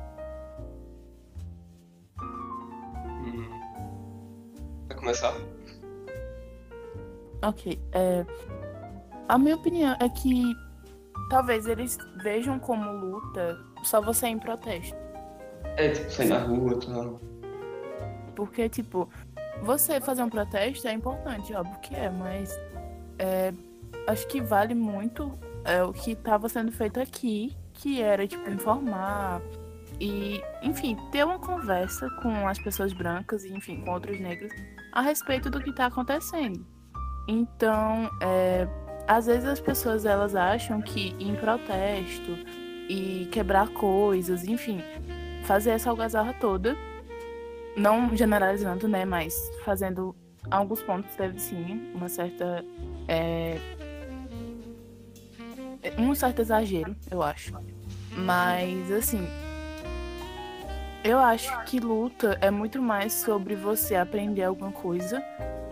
[5.05, 5.35] começar?
[7.43, 7.79] Ok.
[7.93, 8.25] É...
[9.29, 10.55] A minha opinião é que
[11.31, 14.97] talvez eles vejam como luta só você em protesto.
[15.77, 17.21] É, tipo, sair na rua e tal.
[18.35, 19.09] Porque, tipo,
[19.63, 22.51] você fazer um protesto é importante, óbvio que é, mas
[23.19, 23.53] é,
[24.07, 29.41] acho que vale muito é, o que estava sendo feito aqui, que era, tipo, informar
[30.01, 34.53] e, enfim, ter uma conversa com as pessoas brancas e, enfim, com outros negros
[34.93, 36.65] a respeito do que está acontecendo.
[37.27, 38.69] Então, é,
[39.07, 42.33] às vezes as pessoas elas acham que em protesto
[42.89, 44.81] e quebrar coisas, enfim,
[45.45, 46.77] fazer essa algazarra toda,
[47.77, 50.15] não generalizando, né, mas fazendo
[50.51, 52.65] alguns pontos deve sim uma certa
[53.09, 53.59] é,
[55.99, 57.53] um certo exagero, eu acho.
[58.17, 59.27] Mas assim,
[61.03, 65.23] eu acho que luta é muito mais sobre você aprender alguma coisa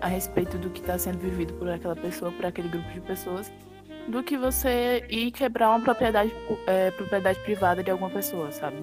[0.01, 3.53] a respeito do que está sendo vivido por aquela pessoa, por aquele grupo de pessoas,
[4.09, 6.35] do que você ir quebrar uma propriedade,
[6.67, 8.77] é, propriedade privada de alguma pessoa, sabe?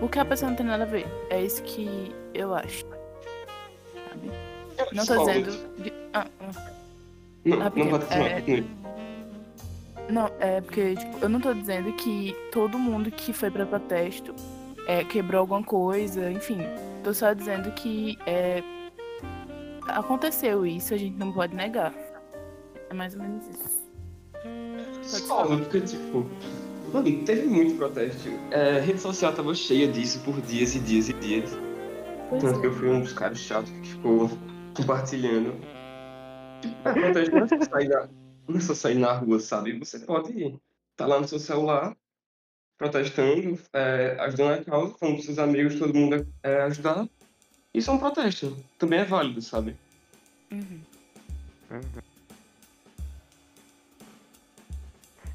[0.00, 1.06] Porque a pessoa não tem nada a ver.
[1.28, 2.84] É isso que eu acho.
[4.08, 4.30] Sabe?
[4.92, 5.82] Não tô dizendo.
[5.82, 5.92] De...
[6.12, 6.72] Ah, ah.
[7.44, 8.64] Não, não pode é...
[10.08, 14.34] Não, é porque tipo, eu não tô dizendo que todo mundo que foi para protesto
[14.86, 16.60] é, quebrou alguma coisa, enfim.
[17.02, 18.62] Tô só dizendo que é,
[19.88, 21.94] aconteceu isso, a gente não pode negar.
[22.90, 23.82] É mais ou menos isso.
[25.02, 26.26] Só, porque, tipo,
[26.92, 28.28] mano, teve muito protesto.
[28.50, 31.58] É, a rede social tava cheia disso por dias e dias e dias.
[32.32, 32.60] Pois Tanto é.
[32.62, 34.30] que eu fui um dos caras chatos que ficou
[34.74, 35.54] compartilhando.
[36.82, 38.08] É, protesto não é só sair na,
[38.48, 39.78] não é só sair na rua, sabe?
[39.78, 40.58] Você pode estar
[40.96, 41.94] tá lá no seu celular
[42.78, 47.06] protestando, é, ajudando a causa, falando com seus amigos, todo mundo é, ajudar.
[47.74, 48.56] Isso é um protesto.
[48.78, 49.76] Também é válido, sabe?
[50.50, 50.80] Uhum.
[51.70, 51.82] Uhum.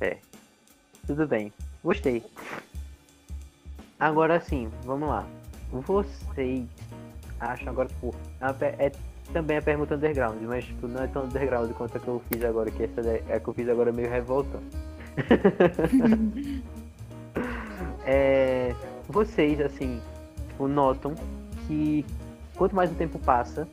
[0.01, 0.17] É.
[1.05, 1.53] Tudo bem.
[1.83, 2.23] Gostei.
[3.99, 5.27] Agora sim, vamos lá.
[5.71, 6.67] Vocês
[7.39, 8.13] acham agora, pô,
[8.61, 8.91] é, é
[9.31, 12.43] também a pergunta underground, mas tipo, não é tão underground quanto a que eu fiz
[12.43, 14.59] agora, que essa é a que eu fiz agora meio revolta.
[18.05, 18.73] é,
[19.07, 20.01] vocês, assim,
[20.47, 21.13] tipo, notam
[21.67, 22.03] que
[22.55, 23.67] quanto mais o tempo passa,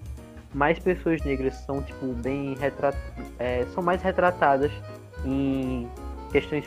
[0.52, 2.96] mais pessoas negras são, tipo, bem retrat...
[3.38, 4.70] É, são mais retratadas
[5.24, 5.88] em
[6.30, 6.64] questões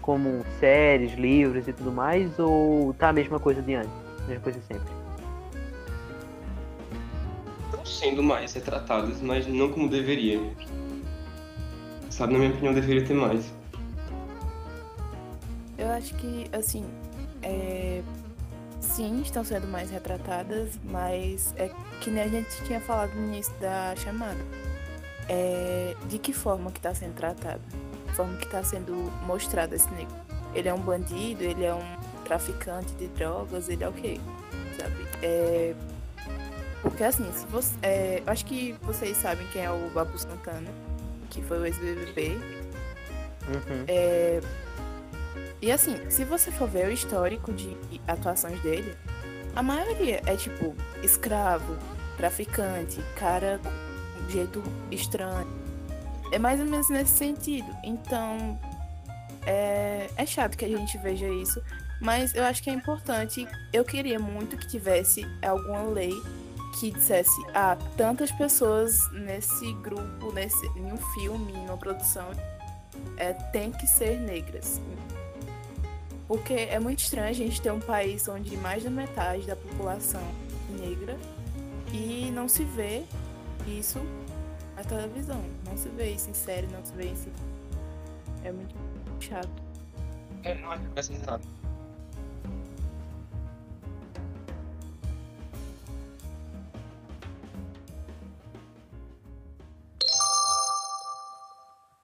[0.00, 3.92] como séries, livros e tudo mais, ou tá a mesma coisa de antes?
[4.26, 4.99] Mesma coisa sempre?
[7.70, 10.40] Estão sendo mais retratadas, mas não como deveria.
[12.10, 13.52] Sabe, na minha opinião, deveria ter mais.
[15.78, 16.84] Eu acho que, assim,
[17.42, 18.02] é...
[18.80, 23.54] sim, estão sendo mais retratadas, mas é que nem a gente tinha falado no início
[23.60, 24.40] da chamada.
[25.28, 25.94] É...
[26.08, 27.62] De que forma que está sendo tratado?
[28.08, 28.92] De forma que está sendo
[29.24, 30.14] mostrado esse negro.
[30.54, 34.20] Ele é um bandido, ele é um traficante de drogas, ele é o quê?
[34.76, 35.06] Sabe?
[35.22, 35.74] É...
[36.82, 38.22] Porque assim, se você, é...
[38.26, 40.70] acho que vocês sabem quem é o Babu Santana,
[41.28, 42.38] que foi o ex-BBB.
[43.48, 43.84] Uhum.
[43.88, 44.40] É
[45.62, 47.76] e assim, se você for ver o histórico de
[48.08, 48.96] atuações dele,
[49.54, 51.76] a maioria é tipo escravo,
[52.16, 53.60] traficante, cara
[54.26, 55.46] de jeito estranho.
[56.32, 57.68] É mais ou menos nesse sentido.
[57.84, 58.58] Então,
[59.44, 61.62] é, é chato que a gente veja isso,
[62.00, 63.46] mas eu acho que é importante.
[63.70, 66.14] Eu queria muito que tivesse alguma lei
[66.78, 72.30] que dissesse: ah, tantas pessoas nesse grupo, nesse, em um filme, em uma produção,
[73.16, 74.80] é, tem que ser negras
[76.26, 80.22] Porque é muito estranho a gente ter um país onde mais da metade da população
[80.68, 81.18] é negra
[81.92, 83.04] e não se vê
[83.66, 83.98] isso
[84.76, 85.42] na televisão.
[85.66, 87.28] Não se vê isso em série, não se vê isso.
[88.44, 88.74] É muito
[89.20, 89.50] chato.
[90.42, 91.59] É, não é representado.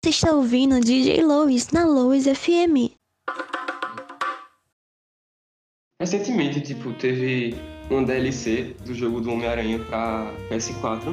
[0.07, 2.95] Você está ouvindo DJ Lois na Lois FM.
[6.01, 7.57] Recentemente, tipo, teve
[7.91, 11.13] uma DLC do jogo do Homem-Aranha pra PS4,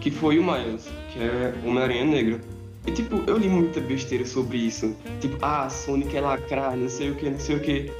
[0.00, 2.40] que foi o Miles, que é Homem-Aranha Negro.
[2.86, 4.96] E, tipo, eu li muita besteira sobre isso.
[5.20, 7.92] Tipo, ah, Sonic é lacrar, não sei o que, não sei o que.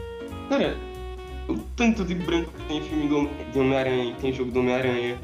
[0.48, 0.78] Cara,
[1.46, 5.18] o tanto de branco que tem filme do, Homem-Aranha, tem jogo do Homem-Aranha.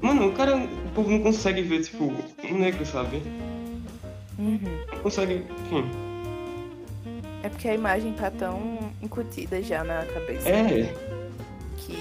[0.00, 3.20] Mano, o cara, o povo não consegue ver, tipo, um negro, sabe?
[4.42, 5.00] Uhum.
[5.02, 5.88] Consegue, enfim.
[7.44, 10.92] É porque a imagem tá tão incutida já na cabeça É,
[11.76, 11.96] que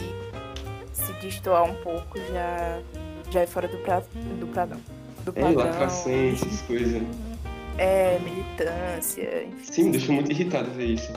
[0.93, 2.79] se destoar um pouco já,
[3.31, 4.01] já é fora do, pra,
[4.39, 4.79] do padrão.
[5.23, 7.01] Do é lacração, essas coisas.
[7.77, 9.73] É, militância, enfim.
[9.73, 11.11] Sim, me deixou muito irritado ver isso.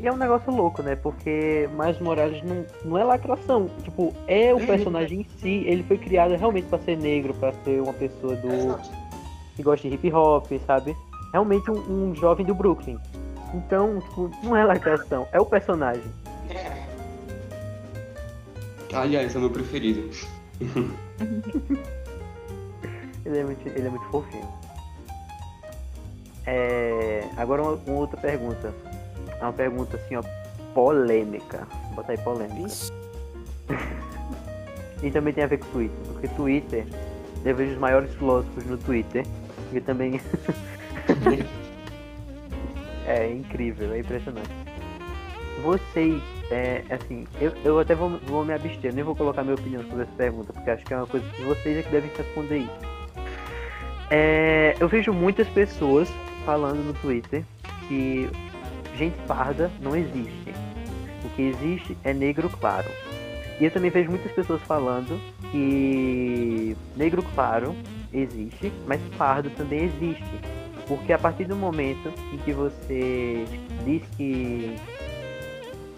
[0.00, 0.96] E é um negócio louco, né?
[0.96, 3.70] Porque Miles Morales não, não é lacração.
[3.84, 4.66] Tipo, é o É.
[4.66, 5.64] personagem em si.
[5.66, 8.78] Ele foi criado realmente pra ser negro, pra ser uma pessoa do
[9.54, 10.96] que gosta de hip hop, sabe?
[11.32, 12.98] Realmente um, um jovem do Brooklyn.
[13.54, 16.02] Então, tipo, não é lacração, é o personagem.
[18.92, 20.10] Aliás, é o meu preferido.
[23.24, 24.46] Ele é muito, ele é muito fofinho.
[26.46, 28.74] É, agora uma, uma outra pergunta.
[29.40, 30.22] É uma pergunta assim, ó,
[30.74, 31.66] polêmica.
[31.86, 32.68] Vou botar aí polêmica.
[35.02, 36.86] E também tem a ver com o Twitter, porque Twitter,
[37.44, 39.26] eu vejo os maiores filósofos no Twitter,
[39.80, 40.20] também.
[43.06, 44.50] é incrível, é impressionante.
[45.62, 49.82] Vocês, é, assim, eu, eu até vou, vou me abster, nem vou colocar minha opinião
[49.84, 52.58] sobre essa pergunta, porque acho que é uma coisa que vocês é que devem responder
[52.58, 52.94] isso.
[54.10, 56.08] É, eu vejo muitas pessoas
[56.44, 57.42] falando no Twitter
[57.88, 58.28] que
[58.96, 60.52] gente parda não existe.
[61.24, 62.88] O que existe é negro claro.
[63.60, 65.20] E eu também vejo muitas pessoas falando
[65.50, 67.74] que negro claro
[68.14, 70.40] existe, mas pardo também existe.
[70.86, 73.44] Porque a partir do momento em que você
[73.84, 74.76] diz que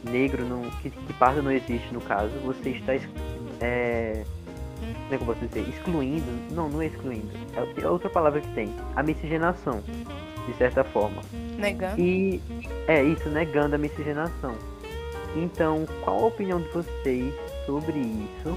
[0.05, 0.63] negro não.
[0.83, 2.95] que, que pardo não existe no caso, você está
[3.61, 4.25] é,
[4.81, 5.69] como é que eu posso dizer?
[5.69, 6.55] Excluindo.
[6.55, 7.31] Não, não é excluindo.
[7.55, 8.75] É é outra palavra que tem.
[8.95, 9.83] A miscigenação,
[10.47, 11.23] de certa forma.
[11.59, 12.01] Negando.
[12.01, 12.41] E
[12.87, 14.55] é isso, negando a miscigenação.
[15.37, 17.35] Então, qual a opinião de vocês
[17.67, 18.57] sobre isso?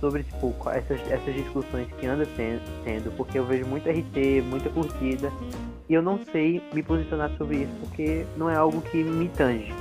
[0.00, 4.68] Sobre tipo, essas, essas discussões que anda ten- tendo, porque eu vejo muita RT, muita
[4.68, 5.32] curtida,
[5.88, 9.72] e eu não sei me posicionar sobre isso, porque não é algo que me tange,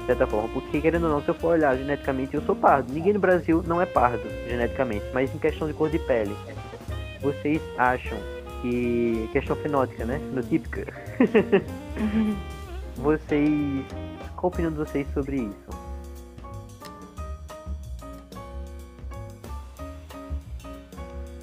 [0.00, 0.48] de certa forma.
[0.50, 2.92] Porque querendo ou não, se eu for olhar geneticamente, eu sou pardo.
[2.92, 6.34] Ninguém no Brasil não é pardo, geneticamente, mas em questão de cor de pele.
[7.20, 8.18] Vocês acham
[8.60, 9.28] que.
[9.32, 10.18] questão fenótica, né?
[10.30, 10.86] Fenotípica.
[12.96, 13.84] Vocês.
[14.36, 15.91] Qual a opinião de vocês sobre isso?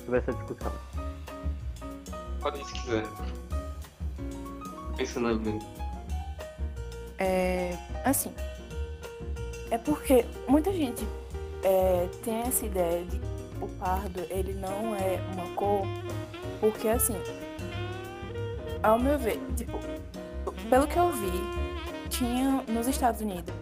[0.10, 0.72] Sobre essa discussão.
[2.42, 3.04] Pode ir se quiser.
[4.98, 5.66] Pensando ainda.
[7.20, 8.34] É, assim,
[9.70, 11.08] é porque muita gente
[11.64, 13.26] é, tem essa ideia de que
[13.62, 15.84] o pardo ele não é uma cor,
[16.60, 17.14] porque assim,
[18.82, 19.78] ao meu ver, tipo,
[20.72, 23.54] pelo que eu vi, tinha nos Estados Unidos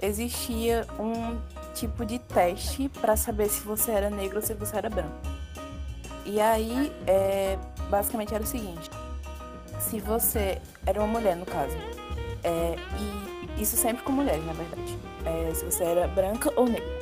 [0.00, 1.40] existia um
[1.74, 5.38] tipo de teste para saber se você era negro ou se você era branco.
[6.28, 7.56] E aí, é,
[7.88, 8.90] basicamente era o seguinte:
[9.80, 11.74] se você era uma mulher, no caso,
[12.44, 12.76] é,
[13.56, 14.98] e isso sempre com mulheres, na verdade.
[15.24, 16.98] É, se você era branca ou negra.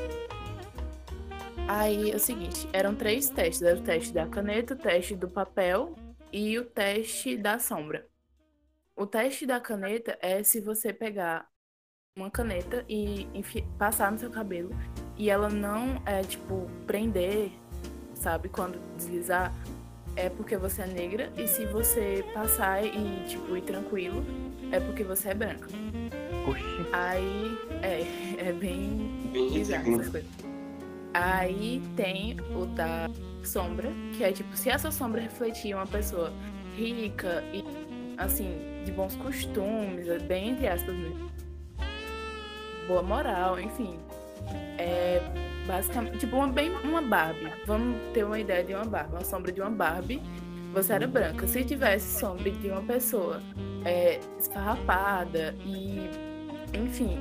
[1.67, 3.63] Aí é o seguinte, eram três testes.
[3.63, 5.97] Era o teste da caneta, o teste do papel
[6.33, 8.07] e o teste da sombra.
[8.95, 11.49] O teste da caneta é se você pegar
[12.17, 13.29] uma caneta e
[13.77, 14.71] passar no seu cabelo
[15.19, 17.51] e ela não é tipo prender,
[18.27, 19.55] sabe, quando deslizar,
[20.17, 24.25] é porque você é negra e se você passar e tipo ir tranquilo,
[24.73, 25.69] é porque você é branca.
[26.49, 26.65] Oxi.
[26.93, 28.03] Aí é,
[28.49, 30.31] é bem Bem bizarro essas coisas.
[31.15, 33.09] Aí tem o da
[33.45, 36.33] sombra, que é tipo, se essa sombra refletir uma pessoa
[36.77, 37.63] rica e
[38.19, 41.31] assim, de bons costumes, é bem entre aspas mesmo.
[42.89, 43.97] Boa moral, enfim.
[44.79, 45.21] É
[45.67, 47.53] basicamente, tipo, uma, bem uma Barbie.
[47.67, 50.23] Vamos ter uma ideia de uma Barbie, uma sombra de uma Barbie.
[50.73, 51.47] Você era branca.
[51.47, 53.43] Se tivesse sombra de uma pessoa
[53.85, 56.09] é, esfarrapada e,
[56.75, 57.19] enfim,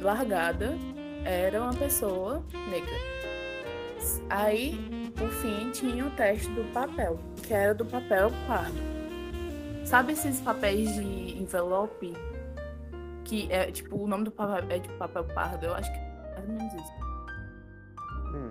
[0.00, 0.76] largada,
[1.24, 3.12] era uma pessoa negra.
[4.30, 8.80] Aí, por fim, tinha o teste do papel, que era do papel pardo.
[9.84, 12.12] Sabe esses papéis de envelope?
[13.24, 16.48] Que é tipo, o nome do papel é de papel pardo, eu acho que mais
[16.48, 16.92] ou menos isso.
[18.34, 18.50] Hum.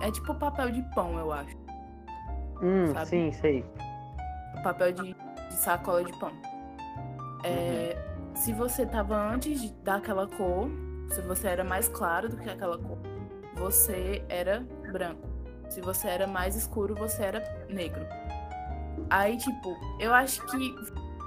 [0.00, 1.56] É tipo papel de pão, eu acho.
[2.62, 3.06] Hum, Sabe?
[3.06, 3.64] sim, sei.
[4.62, 6.32] papel de, de sacola de pão.
[7.44, 7.96] É,
[8.34, 10.68] Se você tava antes de, daquela cor,
[11.10, 12.98] se você era mais claro do que aquela cor,
[13.56, 14.60] você era
[14.90, 15.28] branco.
[15.68, 18.04] Se você era mais escuro, você era negro.
[19.10, 20.74] Aí, tipo, eu acho que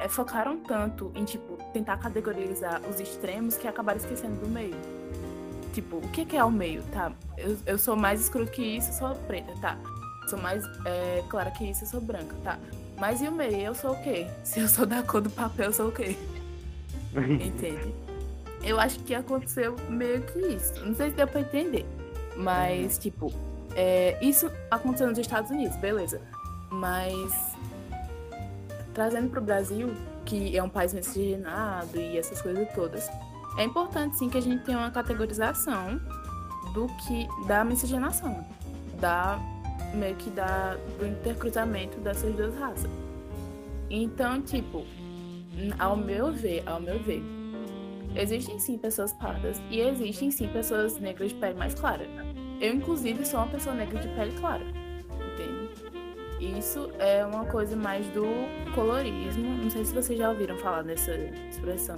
[0.01, 4.75] é, focaram tanto em, tipo, tentar categorizar os extremos que acabaram esquecendo do meio.
[5.73, 6.81] Tipo, o que que é o meio?
[6.83, 9.77] Tá, eu, eu sou mais escuro que isso, eu sou preta, tá.
[10.29, 12.57] Sou mais é, clara que isso, eu sou branca, tá.
[12.97, 13.57] Mas e o meio?
[13.57, 14.25] Eu sou o quê?
[14.41, 16.15] Se eu sou da cor do papel, eu sou o quê?
[17.13, 17.93] Entende?
[18.63, 20.73] Eu acho que aconteceu meio que isso.
[20.85, 21.85] Não sei se deu pra entender.
[22.37, 23.31] Mas, tipo,
[23.75, 26.21] é, isso aconteceu nos Estados Unidos, beleza.
[26.71, 27.53] Mas
[28.93, 29.93] trazendo pro Brasil,
[30.25, 33.09] que é um país miscigenado e essas coisas todas,
[33.57, 35.99] é importante sim que a gente tenha uma categorização
[36.73, 38.45] do que da miscigenação,
[38.99, 39.39] da
[39.93, 42.91] meio que da do intercruzamento dessas duas raças.
[43.89, 44.85] Então, tipo,
[45.79, 47.23] ao meu ver, ao meu ver,
[48.15, 52.05] existem sim pessoas pardas e existem sim pessoas negras de pele mais clara.
[52.59, 54.65] Eu, inclusive, sou uma pessoa negra de pele clara?
[56.57, 58.25] Isso é uma coisa mais do
[58.73, 59.57] colorismo.
[59.57, 61.13] Não sei se vocês já ouviram falar dessa
[61.49, 61.97] expressão.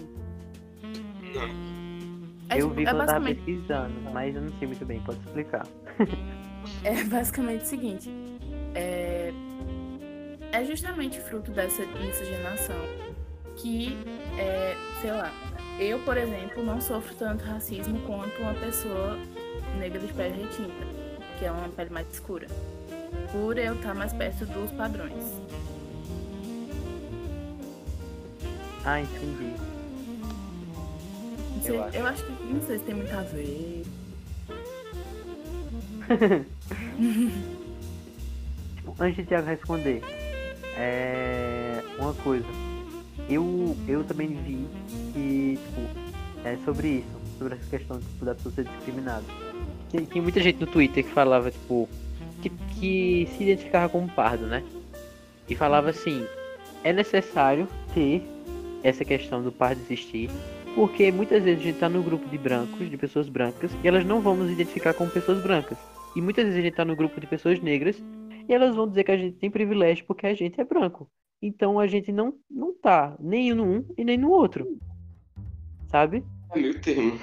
[2.50, 4.86] É, eu tipo, vi é quando eu tava basicamente pesquisando, mas eu não sei muito
[4.86, 5.68] bem, pode explicar.
[6.84, 8.12] É basicamente o seguinte:
[8.76, 9.32] é,
[10.52, 12.76] é justamente fruto dessa miscigenação
[13.56, 13.98] que,
[14.38, 15.32] é, sei lá,
[15.80, 19.18] eu, por exemplo, não sofro tanto racismo quanto uma pessoa
[19.80, 20.86] negra de pele retinta,
[21.40, 22.48] que é uma pele mais escura,
[23.32, 25.24] por eu estar mais perto dos padrões.
[28.86, 29.54] Ah, entendi.
[31.56, 31.98] Não sei, Eu eu, acho.
[32.08, 33.84] acho que não sei se tem muito a ver.
[38.76, 40.02] Tipo, antes de Thiago responder,
[40.78, 42.46] é uma coisa.
[43.30, 44.66] Eu, eu também vi
[45.14, 45.82] que, tipo,
[46.48, 49.24] é sobre isso, sobre essa questão tipo, da pessoa ser discriminada.
[49.92, 51.90] Tem, tem muita gente no Twitter que falava, tipo,
[52.80, 54.64] que, se identificava como pardo, né?
[55.50, 56.26] E falava assim,
[56.84, 58.22] é necessário ter
[58.84, 60.30] essa questão do pardo existir,
[60.76, 64.06] porque muitas vezes a gente tá no grupo de brancos, de pessoas brancas, e elas
[64.06, 65.78] não vão nos identificar como pessoas brancas.
[66.16, 68.02] E muitas vezes a gente tá no grupo de pessoas negras
[68.48, 71.10] e elas vão dizer que a gente tem privilégio porque a gente é branco.
[71.42, 74.80] Então a gente não, não tá nem no um e nem no outro.
[75.88, 76.24] Sabe?
[76.52, 77.20] É meio termo.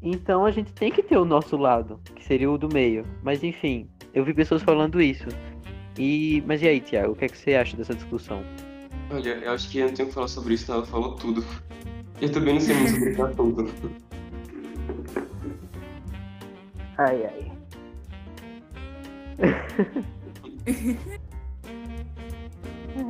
[0.00, 3.04] Então a gente tem que ter o nosso lado, que seria o do meio.
[3.22, 5.26] Mas enfim, eu vi pessoas falando isso.
[5.98, 8.42] E mas e aí, Thiago, o que é que você acha dessa discussão?
[9.10, 10.78] Olha, eu acho que eu não tenho que falar sobre isso, não.
[10.78, 11.44] Ela falou tudo.
[12.20, 13.70] Eu também não sei muito sobre esse assunto.
[16.98, 17.52] Ai ai.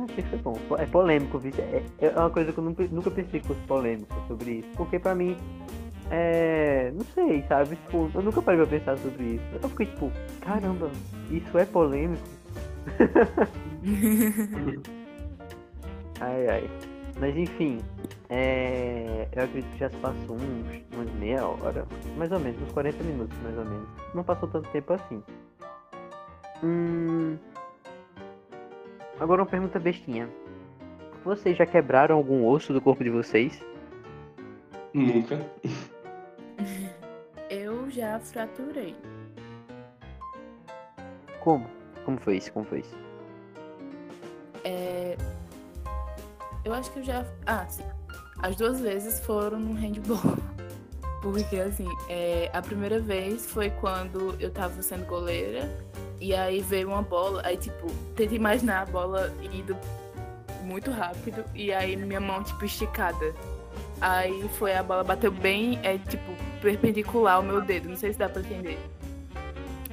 [0.03, 0.57] Achei que foi bom.
[0.77, 1.53] É polêmico, viu?
[1.59, 4.69] É, é uma coisa que eu nunca, nunca pensei que fosse polêmico sobre isso.
[4.75, 5.37] Porque pra mim,
[6.09, 6.91] é.
[6.91, 7.75] Não sei, sabe?
[7.75, 9.45] Tipo, eu nunca parei pra pensar sobre isso.
[9.61, 10.91] Eu fiquei tipo, caramba,
[11.29, 12.23] isso é polêmico?
[16.19, 16.69] ai ai.
[17.19, 17.79] Mas enfim,
[18.29, 19.27] é...
[19.31, 21.85] eu acredito que já se passou uns, umas meia hora,
[22.17, 23.87] mais ou menos, uns 40 minutos mais ou menos.
[24.15, 25.21] Não passou tanto tempo assim.
[26.63, 27.37] Hum...
[29.19, 30.27] Agora uma pergunta bestinha.
[31.23, 33.63] Vocês já quebraram algum osso do corpo de vocês?
[34.93, 35.39] Nunca.
[37.49, 38.95] Eu já fraturei.
[41.39, 41.67] Como?
[42.05, 42.51] Como foi isso?
[42.51, 42.95] Como foi isso?
[44.63, 45.17] É,
[46.63, 47.25] Eu acho que eu já.
[47.45, 47.83] Ah, sim.
[48.41, 50.37] As duas vezes foram no handball.
[51.21, 55.69] Porque, assim, é, a primeira vez foi quando eu tava sendo goleira.
[56.19, 57.41] E aí veio uma bola.
[57.45, 59.75] Aí, tipo, tentei imaginar a bola indo
[60.63, 61.43] muito rápido.
[61.53, 63.33] E aí minha mão, tipo, esticada.
[64.03, 67.87] Aí foi a bola bateu bem, é, tipo, perpendicular ao meu dedo.
[67.87, 68.77] Não sei se dá pra entender.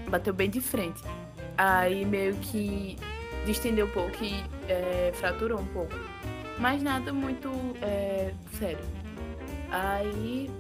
[0.09, 1.01] Bateu bem de frente.
[1.57, 2.97] Aí meio que
[3.47, 5.95] distendeu um pouco e é, fraturou um pouco.
[6.59, 8.85] Mas nada muito é, sério.
[9.71, 10.51] Aí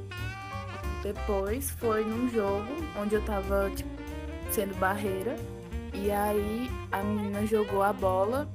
[1.02, 3.90] depois foi num jogo onde eu tava tipo,
[4.52, 5.34] sendo barreira.
[5.92, 8.48] E aí a menina jogou a bola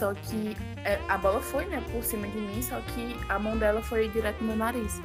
[0.00, 3.58] Só que é, a bola foi, né, por cima de mim, só que a mão
[3.58, 4.98] dela foi direto no meu nariz.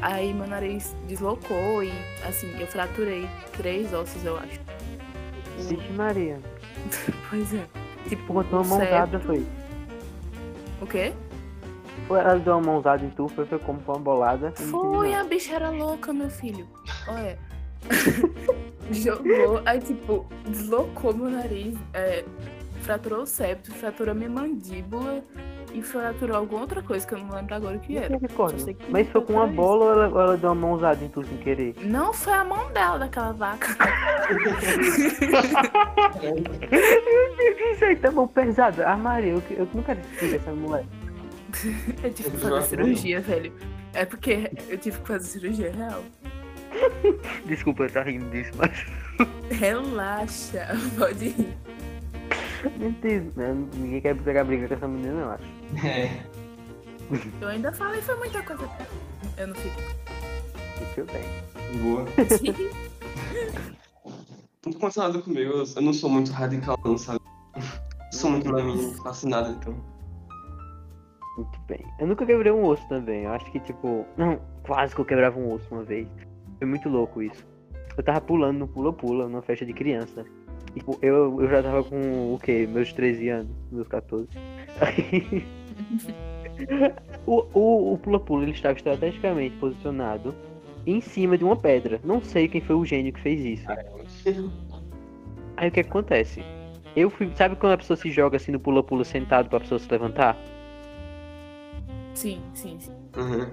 [0.00, 1.90] Aí meu nariz deslocou e,
[2.24, 4.60] assim, eu fraturei três ossos, eu acho.
[5.68, 6.38] Vixe Maria.
[7.28, 7.66] Pois é.
[8.08, 9.44] Tipo, botou uma mãozada, foi.
[10.80, 11.12] O quê?
[12.06, 14.52] Foi ela deu uma mãozada em tu, foi, foi como foi uma bolada.
[14.52, 16.68] Foi, a bicha era louca, meu filho.
[17.08, 17.36] Olha.
[18.92, 22.24] Jogou, aí tipo, deslocou meu nariz, é,
[22.86, 25.24] fraturou o septo, fraturou minha mandíbula
[25.74, 28.16] e fraturou alguma outra coisa que eu não lembro agora o que era.
[28.16, 28.28] Que
[28.88, 31.24] Mas foi com uma fraturou bola ou ela, ou ela deu uma mãozada em tu
[31.24, 31.70] sem querer?
[31.76, 31.84] isso.
[31.84, 33.76] Não foi a mão dela daquela vaca.
[37.72, 38.86] Isso aí tá mão pesada.
[38.88, 40.84] Ah, Maria, eu, eu não quero assistir essa mulher.
[42.04, 43.52] Eu tive que fazer cirurgia, velho.
[43.94, 46.04] É porque eu tive que fazer cirurgia real.
[47.46, 48.86] Desculpa eu tá rindo disso, mas.
[49.50, 51.56] Relaxa, pode ir.
[52.78, 53.54] Meu Deus, né?
[53.74, 55.86] ninguém quer pegar briga com essa menina, eu acho.
[55.86, 56.22] É.
[57.40, 58.68] Eu ainda falei, foi muita coisa.
[59.36, 59.80] Eu não fico.
[60.78, 61.24] Deixa eu bem.
[61.82, 62.04] Boa.
[64.66, 67.20] Não acontece nada comigo, eu não sou muito radical, não, sabe?
[67.54, 67.62] Eu
[68.10, 69.72] sou muito na minha, não faço nada, então.
[71.36, 71.86] Muito bem.
[72.00, 73.24] Eu nunca quebrei um osso também.
[73.24, 74.04] Eu acho que, tipo.
[74.16, 76.08] Não, quase que eu quebrava um osso uma vez.
[76.58, 77.46] Foi muito louco isso.
[77.96, 80.24] Eu tava pulando no pula-pula, numa festa de criança.
[80.76, 82.68] Tipo, eu, eu já tava com o quê?
[82.70, 84.28] Meus 13 anos, meus 14.
[84.80, 85.46] Aí.
[87.26, 90.34] o o- o pula-pula ele estava estrategicamente posicionado
[90.86, 91.98] em cima de uma pedra.
[92.04, 93.66] Não sei quem foi o gênio que fez isso.
[95.56, 96.42] Aí o que acontece?
[96.94, 97.30] Eu fui.
[97.34, 100.36] Sabe quando a pessoa se joga assim no pula-pula sentado pra pessoa se levantar?
[102.14, 102.92] Sim, sim, sim.
[103.16, 103.50] Uhum.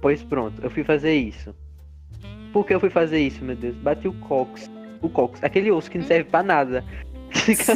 [0.00, 1.54] Pois pronto, eu fui fazer isso.
[2.52, 3.74] Por que eu fui fazer isso, meu Deus?
[3.76, 4.70] Bati o cox.
[5.04, 6.82] O cox, aquele osso que não serve pra nada.
[7.30, 7.74] Fica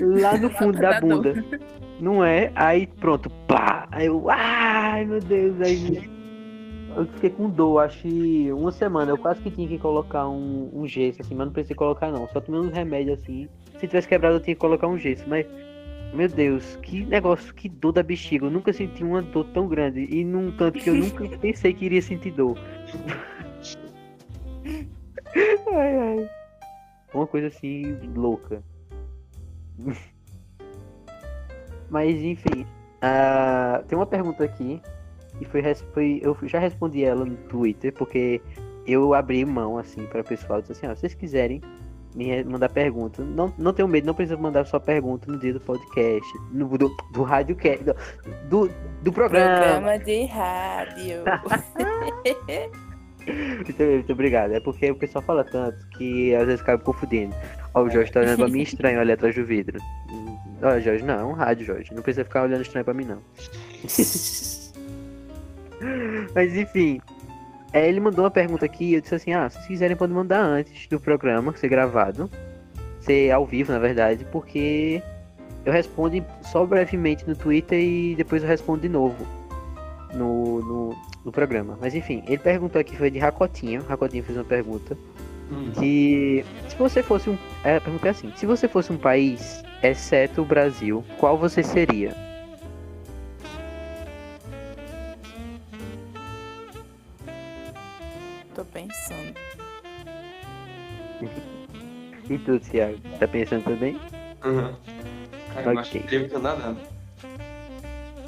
[0.00, 1.44] lá no fundo da bunda.
[2.00, 2.52] Não é?
[2.54, 3.88] Aí pronto, pá!
[3.90, 6.08] Aí eu, ai meu Deus, aí
[6.96, 9.10] eu fiquei com dor, acho que uma semana.
[9.10, 12.28] Eu quase que tinha que colocar um, um gesso, assim, mas não precisei colocar não.
[12.28, 13.48] Só tomei uns remédios assim.
[13.78, 15.46] Se tivesse quebrado, eu tinha que colocar um gesso, mas.
[16.14, 18.44] Meu Deus, que negócio, que dor da bexiga.
[18.44, 20.06] Eu nunca senti uma dor tão grande.
[20.10, 22.58] E num canto que eu nunca pensei que iria sentir dor.
[25.72, 26.41] ai, ai.
[27.14, 28.62] Uma coisa assim, louca.
[31.90, 32.66] Mas enfim.
[33.00, 34.80] ah, tem uma pergunta aqui.
[35.40, 36.20] E foi, foi.
[36.22, 38.40] Eu já respondi ela no Twitter, porque
[38.86, 40.60] eu abri mão, assim, para o pessoal.
[40.60, 41.60] Disse assim, ó, se vocês quiserem
[42.14, 45.60] me mandar pergunta, não, não tenham medo, não precisa mandar sua pergunta no dia do
[45.60, 46.30] podcast.
[46.50, 47.94] No, do, do rádio do,
[48.48, 49.56] do, do programa.
[49.56, 51.22] Programa de rádio.
[53.26, 54.52] Muito, muito obrigado.
[54.52, 57.34] É porque o pessoal fala tanto que às vezes acaba confundindo.
[57.74, 59.78] Ó, o Jorge tá olhando pra mim estranho ali atrás do vidro.
[60.62, 61.94] Ó, Jorge, não, é um rádio, Jorge.
[61.94, 63.18] Não precisa ficar olhando estranho pra mim, não.
[66.34, 67.00] Mas enfim.
[67.72, 70.14] é, ele mandou uma pergunta aqui e eu disse assim, ah, se vocês quiserem podem
[70.14, 72.30] mandar antes do programa ser gravado.
[73.00, 75.02] Ser ao vivo, na verdade, porque
[75.64, 79.26] eu respondo só brevemente no Twitter e depois eu respondo de novo
[80.14, 81.78] no, no, no programa.
[81.80, 83.80] Mas enfim, ele perguntou aqui, foi de Racotinha.
[83.80, 84.96] Racotinha fez uma pergunta.
[85.50, 85.70] Hum.
[85.78, 87.38] Que se você fosse um.
[87.64, 91.62] É, a pergunta é assim: se você fosse um país, exceto o Brasil, qual você
[91.62, 92.14] seria?
[98.54, 99.34] Tô pensando.
[102.30, 102.96] E tu, Thiago?
[103.18, 104.00] Tá pensando também?
[104.44, 104.72] Uhum.
[105.52, 106.02] Cara, eu acho Ok.
[106.02, 106.74] que seria o Canadá.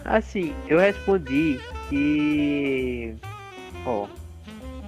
[0.05, 3.15] Assim, eu respondi que.
[3.87, 4.07] Ó.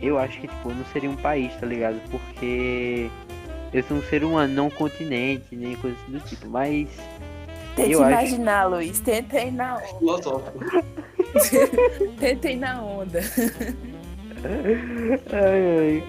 [0.00, 1.98] Eu acho que, tipo, não seria um país, tá ligado?
[2.10, 3.08] Porque.
[3.72, 6.46] Eu sou um ser humano, não um continente, nem coisa do tipo.
[6.48, 6.88] Mas.
[7.74, 9.00] Tente Eu acho- imaginar, Luiz.
[9.00, 10.42] Tenta ir na onda.
[12.18, 13.20] Tenta ir na onda.
[15.32, 16.04] Ai, ai.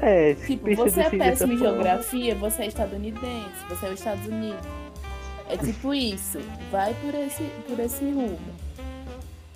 [0.00, 4.60] É, Tipo, você é péssimo em geografia, você é estadunidense, você é os Estados Unidos.
[5.48, 6.38] É tipo isso.
[6.70, 8.38] Vai por esse, por esse rumo.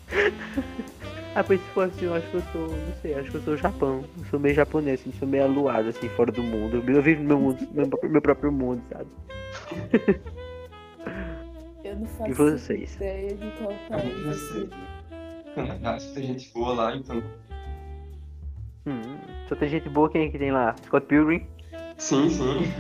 [1.35, 3.43] Ah, pois se for assim, eu acho que eu sou, não sei, acho que eu
[3.43, 4.05] sou Japão.
[4.19, 6.85] Eu sou meio japonês, assim, sou meio aluado, assim, fora do mundo.
[6.87, 9.07] Eu vivo no meu mundo, meu, meu próprio mundo, sabe?
[11.83, 12.95] Eu não faço E vocês?
[12.97, 14.69] ideia de qual país não eu sei.
[15.55, 17.23] Canadá, se tem gente boa lá, então.
[18.87, 19.17] Hum,
[19.49, 20.75] só tem gente boa, quem é que tem lá?
[20.85, 21.47] Scott Pilgrim?
[21.99, 22.73] Sim, sim.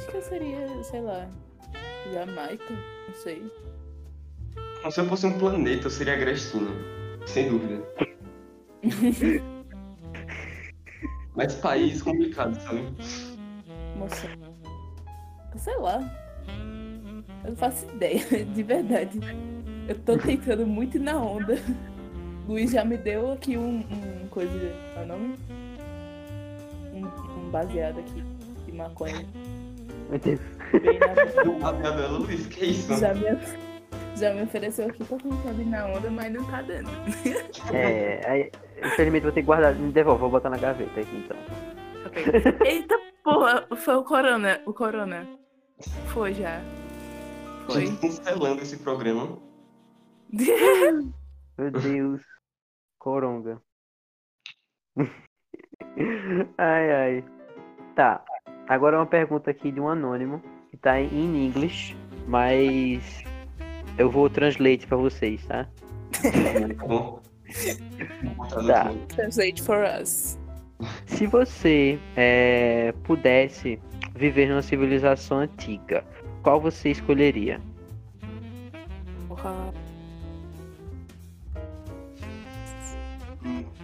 [0.00, 1.28] Acho que eu seria, sei lá,
[2.10, 2.72] Jamaica,
[3.06, 3.52] não sei.
[4.90, 6.70] Se eu fosse um planeta, eu seria Grestina.
[7.26, 7.84] Sem dúvida.
[11.36, 12.82] Mas país complicado, sabe?
[13.94, 14.26] Moça.
[15.58, 16.00] Sei lá.
[17.44, 18.24] Eu não faço ideia,
[18.54, 19.20] de verdade.
[19.86, 21.58] Eu tô tentando muito ir na onda.
[22.48, 24.50] Luiz já me deu aqui um, um coisa.
[24.94, 25.38] Qual é o nome?
[26.94, 27.04] Um,
[27.38, 28.24] um baseado aqui
[28.64, 29.26] de maconha.
[30.10, 30.40] Meu Deus.
[30.82, 32.98] Bem na A minha bela Luiz, que isso?
[32.98, 33.22] já me,
[34.16, 35.16] já me ofereceu aqui pra
[35.52, 36.90] ir na onda, mas não tá dando.
[37.72, 38.50] É, aí,
[38.84, 39.74] infelizmente vou ter que guardar.
[39.74, 41.36] Me devolve, vou botar na gaveta aqui então.
[42.66, 44.60] Eita porra, foi o Corona.
[44.66, 45.28] O Corona.
[46.08, 46.60] Foi já.
[47.66, 47.86] Foi.
[47.86, 49.38] Gente, cancelando esse programa.
[51.56, 52.22] Meu Deus.
[52.98, 53.62] Coronga.
[56.58, 57.24] ai, ai.
[57.94, 58.24] Tá.
[58.70, 60.40] Agora uma pergunta aqui de um anônimo
[60.70, 61.92] que tá em inglês,
[62.28, 63.24] mas
[63.98, 65.68] eu vou translate pra vocês, tá?
[68.48, 68.84] Tá.
[68.84, 68.92] Tá.
[69.08, 70.38] Translate for us.
[71.04, 73.76] Se você é, pudesse
[74.14, 76.04] viver numa civilização antiga,
[76.44, 77.60] qual você escolheria?
[79.26, 79.52] Porra.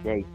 [0.05, 0.25] E aí?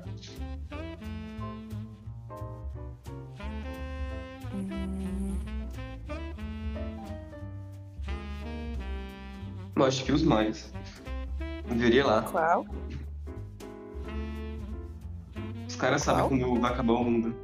[9.76, 10.72] Eu acho que os mais.
[11.66, 12.22] Viveria lá.
[12.22, 12.66] qual?
[15.66, 17.34] Os caras sabem quando vai acabar o mundo.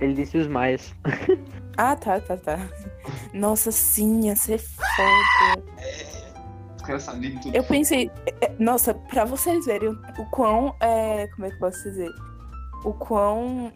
[0.00, 0.94] Ele disse os maias.
[1.76, 2.56] Ah, tá, tá, tá.
[3.32, 5.60] Nossa, sim, ia ser foda.
[6.76, 7.56] Os caras sabem de tudo.
[7.56, 11.58] Eu pensei, é, é, nossa, pra vocês verem o, quão, é, como é que eu
[11.58, 12.08] posso dizer?
[12.84, 13.72] O quão,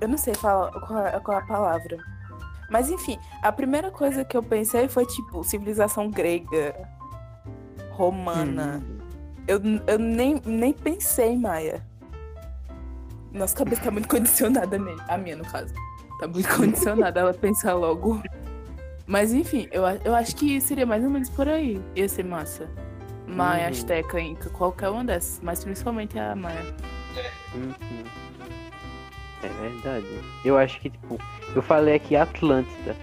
[0.00, 1.98] eu não sei falar qual, é- qual é a palavra.
[2.70, 6.74] Mas enfim, a primeira coisa que eu pensei foi tipo civilização grega,
[7.90, 8.80] romana.
[8.82, 8.98] Hum,
[9.48, 11.84] Eu, eu nem, nem pensei, Maia.
[13.32, 15.02] Nossa cabeça tá muito condicionada mesmo.
[15.08, 15.74] A minha, no caso.
[16.20, 18.22] Tá muito condicionada ela pensar logo.
[19.06, 21.80] Mas enfim, eu, eu acho que seria mais ou menos por aí.
[21.96, 22.68] Ia ser massa.
[23.26, 23.70] Maia, Uhum.
[23.70, 25.40] Azteca, Inca, qualquer uma dessas.
[25.42, 26.74] Mas principalmente a Maia.
[27.54, 28.04] Uhum.
[29.42, 30.06] É verdade.
[30.44, 31.18] Eu acho que, tipo,
[31.54, 32.94] eu falei aqui Atlântida.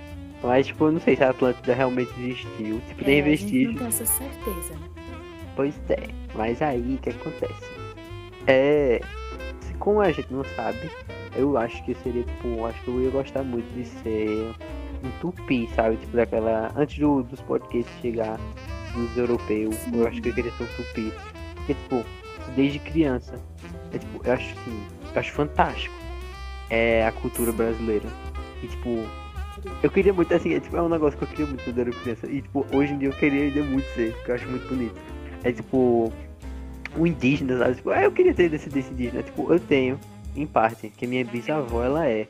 [0.43, 2.79] Mas, tipo, eu não sei se a Atlântida realmente existiu.
[2.87, 3.71] Tipo, tem É, gente vestígio.
[3.71, 4.75] não tem essa certeza.
[5.55, 6.03] Pois é.
[6.35, 7.63] Mas aí, o que acontece?
[8.45, 9.01] É.
[9.61, 10.89] se- Como a gente não sabe,
[11.35, 14.51] eu acho que seria, tipo, acho que eu ia gostar muito de ser
[15.03, 15.97] um tupi, sabe?
[15.97, 16.71] Tipo, daquela.
[16.75, 18.39] Antes do, dos podcasts chegar
[18.93, 21.13] dos europeus, eu acho que eu queria ser um tupi.
[21.55, 22.05] Porque, tipo,
[22.55, 23.39] desde criança,
[23.93, 24.83] é, tipo, eu acho assim,
[25.13, 25.95] eu acho fantástico.
[26.69, 28.07] É a cultura brasileira.
[28.61, 29.05] E, tipo,
[29.81, 31.81] eu queria muito, assim, é, tipo, é um negócio que eu queria muito quando eu
[31.83, 32.27] era criança.
[32.27, 34.95] E, tipo, hoje em dia eu queria ainda muito ser, porque eu acho muito bonito.
[35.43, 36.11] É tipo.
[36.97, 37.75] O indígena, sabe?
[37.75, 39.21] Tipo, ah, eu queria ter desse, desse indígena.
[39.21, 39.99] Tipo, eu tenho,
[40.35, 42.27] em parte, que minha bisavó ela é.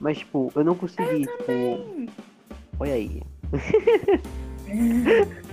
[0.00, 2.08] Mas, tipo, eu não consegui, tipo.
[2.78, 3.22] Olha aí.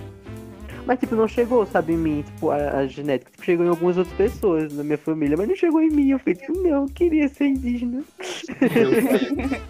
[0.84, 3.30] Mas, tipo, não chegou, sabe, em mim, tipo, a, a genética.
[3.30, 6.10] Tipo, chegou em algumas outras pessoas na minha família, mas não chegou em mim.
[6.10, 8.02] Eu falei, tipo, não, eu queria ser indígena.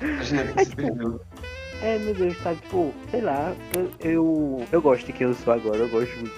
[0.00, 1.20] A genética se perdeu.
[1.82, 5.52] É, meu Deus, sabe, tipo, sei lá, eu, eu, eu gosto de quem eu sou
[5.52, 6.34] agora, eu gosto muito.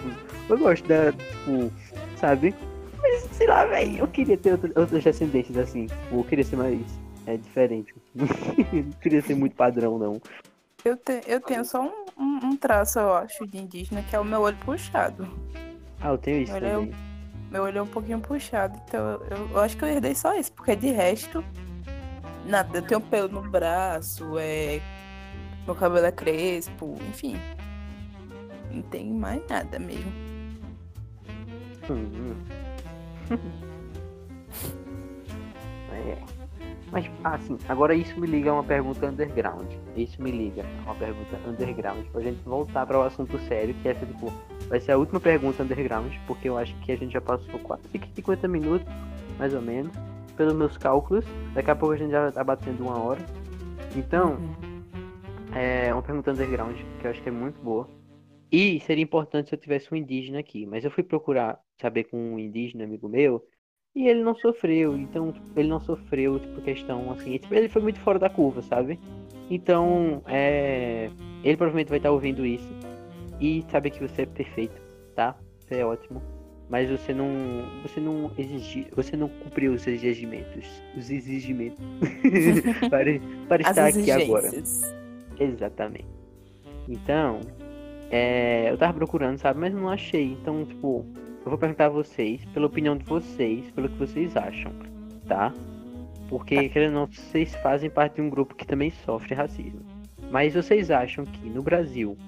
[0.48, 1.70] Eu gosto da, tipo,
[2.16, 2.54] sabe?
[3.00, 6.56] Mas, sei lá, velho, eu queria ter outra- outras descendências assim, tipo, eu queria ser
[6.56, 6.80] mais
[7.26, 7.94] é, diferente.
[8.14, 8.26] não
[9.00, 10.20] queria ser muito padrão, não.
[10.84, 14.20] Eu, te- eu tenho só um, um- um traço, eu acho, de indígena, que é
[14.20, 15.28] o meu olho puxado.
[16.00, 16.94] Ah, eu tenho isso Olha, eu- também.
[17.50, 20.34] Meu olho é um pouquinho puxado, então eu, eu- eu acho que eu herdei só
[20.34, 21.44] isso, porque de resto,
[22.44, 22.78] nada.
[22.78, 24.80] Eu tenho pelo no braço, é.
[25.64, 27.36] Meu cabelo é crespo, enfim.
[28.72, 30.12] Não tem mais nada mesmo.
[31.88, 32.34] Hum.
[35.92, 36.35] é.
[36.92, 39.66] Mas, assim, agora isso me liga a uma pergunta underground.
[39.96, 42.04] Isso me liga a uma pergunta underground.
[42.12, 44.32] Pra gente voltar para o assunto sério, que essa, tipo,
[44.68, 47.82] vai ser a última pergunta underground, porque eu acho que a gente já passou quase
[48.14, 48.86] 50 minutos,
[49.38, 49.92] mais ou menos,
[50.36, 51.24] pelos meus cálculos.
[51.54, 53.20] Daqui a pouco a gente já tá batendo uma hora.
[53.96, 54.82] Então, Uhum.
[55.54, 57.88] é uma pergunta underground que eu acho que é muito boa.
[58.50, 62.16] E seria importante se eu tivesse um indígena aqui, mas eu fui procurar saber com
[62.34, 63.42] um indígena amigo meu
[63.96, 67.98] e ele não sofreu, então ele não sofreu tipo questão assim, tipo, ele foi muito
[68.00, 69.00] fora da curva, sabe?
[69.50, 71.08] Então, é,
[71.42, 72.68] ele provavelmente vai estar ouvindo isso
[73.40, 74.78] e saber que você é perfeito,
[75.14, 75.34] tá?
[75.60, 76.20] Você é ótimo,
[76.68, 77.26] mas você não,
[77.82, 81.82] você não exigir, você não cumpriu os exigimentos, os exigimentos
[82.90, 83.18] para,
[83.48, 84.50] para estar aqui agora.
[85.40, 86.06] Exatamente.
[86.86, 87.40] Então,
[88.10, 90.32] é, eu tava procurando, sabe, mas não achei.
[90.32, 91.06] Então, tipo,
[91.46, 94.72] eu vou perguntar a vocês, pela opinião de vocês, pelo que vocês acham,
[95.28, 95.54] tá?
[96.28, 99.80] Porque, querendo ou não, vocês fazem parte de um grupo que também sofre racismo.
[100.28, 102.18] Mas vocês acham que no Brasil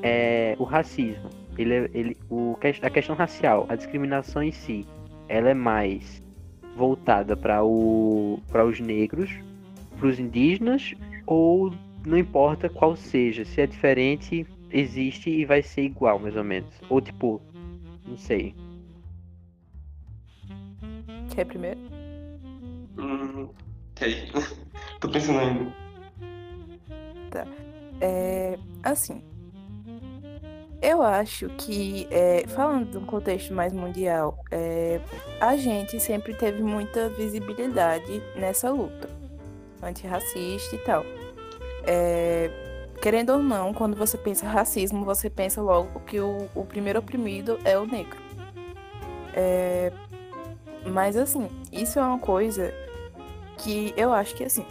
[0.00, 1.28] é, o racismo,
[1.58, 4.86] ele, é- ele, o, a questão racial, a discriminação em si,
[5.28, 6.22] ela é mais
[6.76, 9.30] voltada para os negros,
[9.98, 10.94] para os indígenas,
[11.26, 11.72] ou
[12.06, 16.70] não importa qual seja, se é diferente, existe e vai ser igual, mais ou menos.
[16.88, 17.42] Ou tipo,
[18.06, 18.54] não sei.
[21.34, 21.80] Quer primeiro?
[22.98, 23.48] Hum.
[25.00, 25.86] Tô pensando ainda.
[28.00, 29.22] É, assim,
[30.82, 35.00] eu acho que, é, falando de um contexto mais mundial, é,
[35.40, 39.08] a gente sempre teve muita visibilidade nessa luta
[39.82, 41.04] antirracista e tal.
[41.86, 42.50] É,
[43.00, 47.58] querendo ou não, quando você pensa racismo, você pensa logo que o, o primeiro oprimido
[47.64, 48.18] é o negro.
[49.34, 49.92] É,
[50.86, 52.72] mas assim, isso é uma coisa
[53.58, 54.64] que eu acho que assim,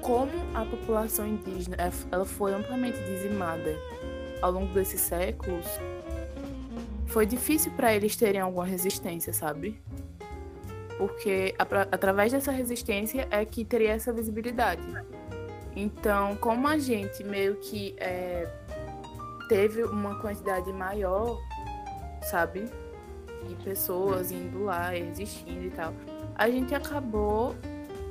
[0.00, 1.76] como a população indígena
[2.10, 3.74] ela- foi amplamente dizimada
[4.42, 5.66] ao longo desses séculos,
[7.06, 9.80] foi difícil para eles terem alguma resistência, sabe?
[10.96, 14.82] Porque atra- através dessa resistência é que teria essa visibilidade.
[15.76, 18.48] Então, como a gente meio que é,
[19.48, 21.38] teve uma quantidade maior,
[22.22, 22.64] sabe?
[23.48, 25.94] De pessoas indo lá, e resistindo e tal,
[26.34, 27.54] a gente acabou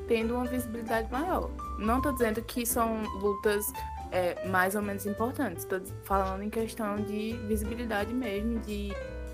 [0.07, 1.49] tendo uma visibilidade maior.
[1.77, 3.65] Não tô dizendo que são lutas
[4.11, 5.65] é, mais ou menos importantes.
[5.65, 8.91] Tô falando em questão de visibilidade mesmo, de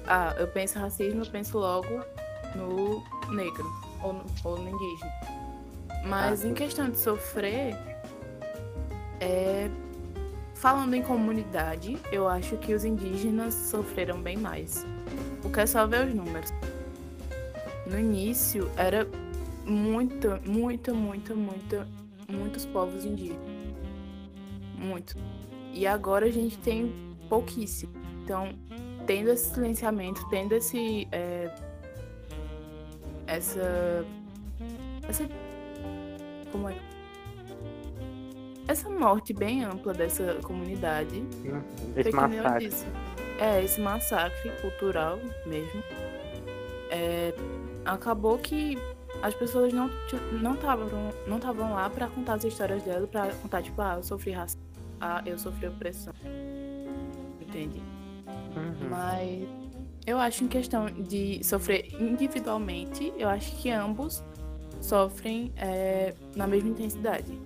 [0.08, 2.02] ah, eu penso racismo, eu penso logo
[2.56, 3.04] no
[3.34, 3.66] negro
[4.04, 5.12] ou no, ou no indígena.
[6.06, 7.76] Mas Ah, em questão de sofrer,
[9.20, 9.70] é,
[10.54, 14.86] falando em comunidade, eu acho que os indígenas sofreram bem mais.
[15.42, 16.52] Porque é só ver os números.
[17.86, 19.08] No início era
[19.66, 21.88] muita, muita, muita, muita,
[22.30, 23.46] muitos povos indígenas.
[24.78, 25.16] Muito.
[25.74, 26.94] E agora a gente tem
[27.30, 27.94] pouquíssimo.
[28.24, 28.50] Então,
[29.06, 31.08] tendo esse silenciamento, tendo esse.
[31.12, 31.54] é,
[33.28, 34.06] essa.
[35.08, 35.30] Essa.
[36.52, 36.95] Como é?
[38.68, 41.24] Essa morte bem ampla dessa comunidade.
[41.96, 42.70] Esse massacre.
[43.40, 45.84] É, esse massacre cultural mesmo.
[46.90, 47.34] É,
[47.86, 48.78] acabou que
[49.22, 49.90] as pessoas não
[50.42, 50.88] não estavam
[51.28, 54.62] não estavam lá pra contar as histórias dela, pra contar tipo, ah, eu sofri racismo,
[55.00, 56.14] ah, eu sofri opressão.
[57.42, 57.82] Entende?
[58.56, 58.90] Uhum.
[58.90, 59.48] Mas
[60.06, 64.24] eu acho em questão de sofrer individualmente, eu acho que ambos
[64.82, 67.40] sofrem é, na mesma intensidade.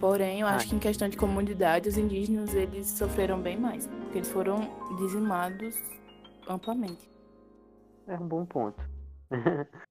[0.00, 0.68] Porém, eu acho Ah.
[0.70, 4.68] que em questão de comunidade, os indígenas eles sofreram bem mais, porque eles foram
[4.98, 5.74] dizimados
[6.48, 7.08] amplamente.
[8.06, 8.80] É um bom ponto.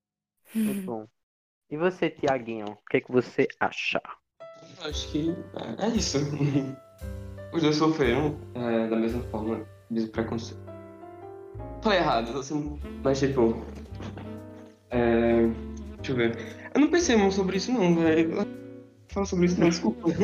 [0.54, 1.08] Muito bom.
[1.70, 4.00] E você, Tiaguinho, o que, é que você acha?
[4.82, 5.36] Acho que
[5.80, 6.20] é, isso.
[7.52, 10.62] Os dois sofreram é, da mesma forma de preconceito.
[11.82, 13.56] Falei errado, assim, mas tipo.
[14.90, 15.48] É,
[15.98, 16.38] deixa eu ver.
[16.74, 18.36] Eu não pensei muito sobre isso, não, velho.
[19.16, 20.10] Fala sobre isso, não, desculpa.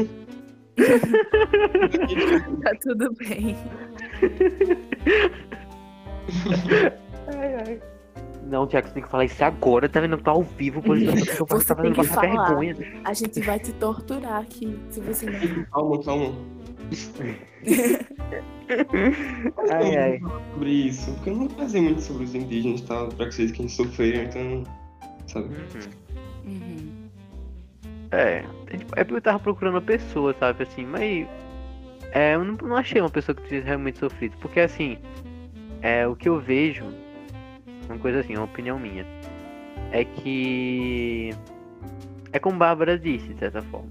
[2.64, 3.56] Tá tudo bem.
[7.28, 7.82] Ai, ai.
[8.48, 10.18] Não, Tiago, você tem que falar isso agora, tá vendo?
[10.18, 12.48] Tá ao vivo, por isso Você tá fazendo passar falar.
[12.48, 12.76] vergonha.
[13.06, 15.64] A gente vai te torturar aqui, se você não.
[15.66, 16.34] calma, calma.
[19.72, 20.20] Ai, ai.
[20.54, 23.66] Sobre isso, porque eu não pensei muito sobre os indígenas e tal, preconceitos que a
[23.68, 24.64] gente sofreram, então.
[25.28, 25.50] Sabe?
[26.46, 26.92] Uhum.
[26.98, 27.01] É,
[28.12, 28.44] é
[28.78, 31.28] tipo, é porque eu tava procurando uma pessoa, sabe, assim, mas
[32.12, 34.98] é, eu não, não achei uma pessoa que tivesse realmente sofrido, porque assim,
[35.82, 36.86] é, o que eu vejo,
[37.88, 39.06] uma coisa assim, uma opinião minha,
[39.92, 41.32] é que
[42.34, 43.90] é como Bárbara disse, de certa forma,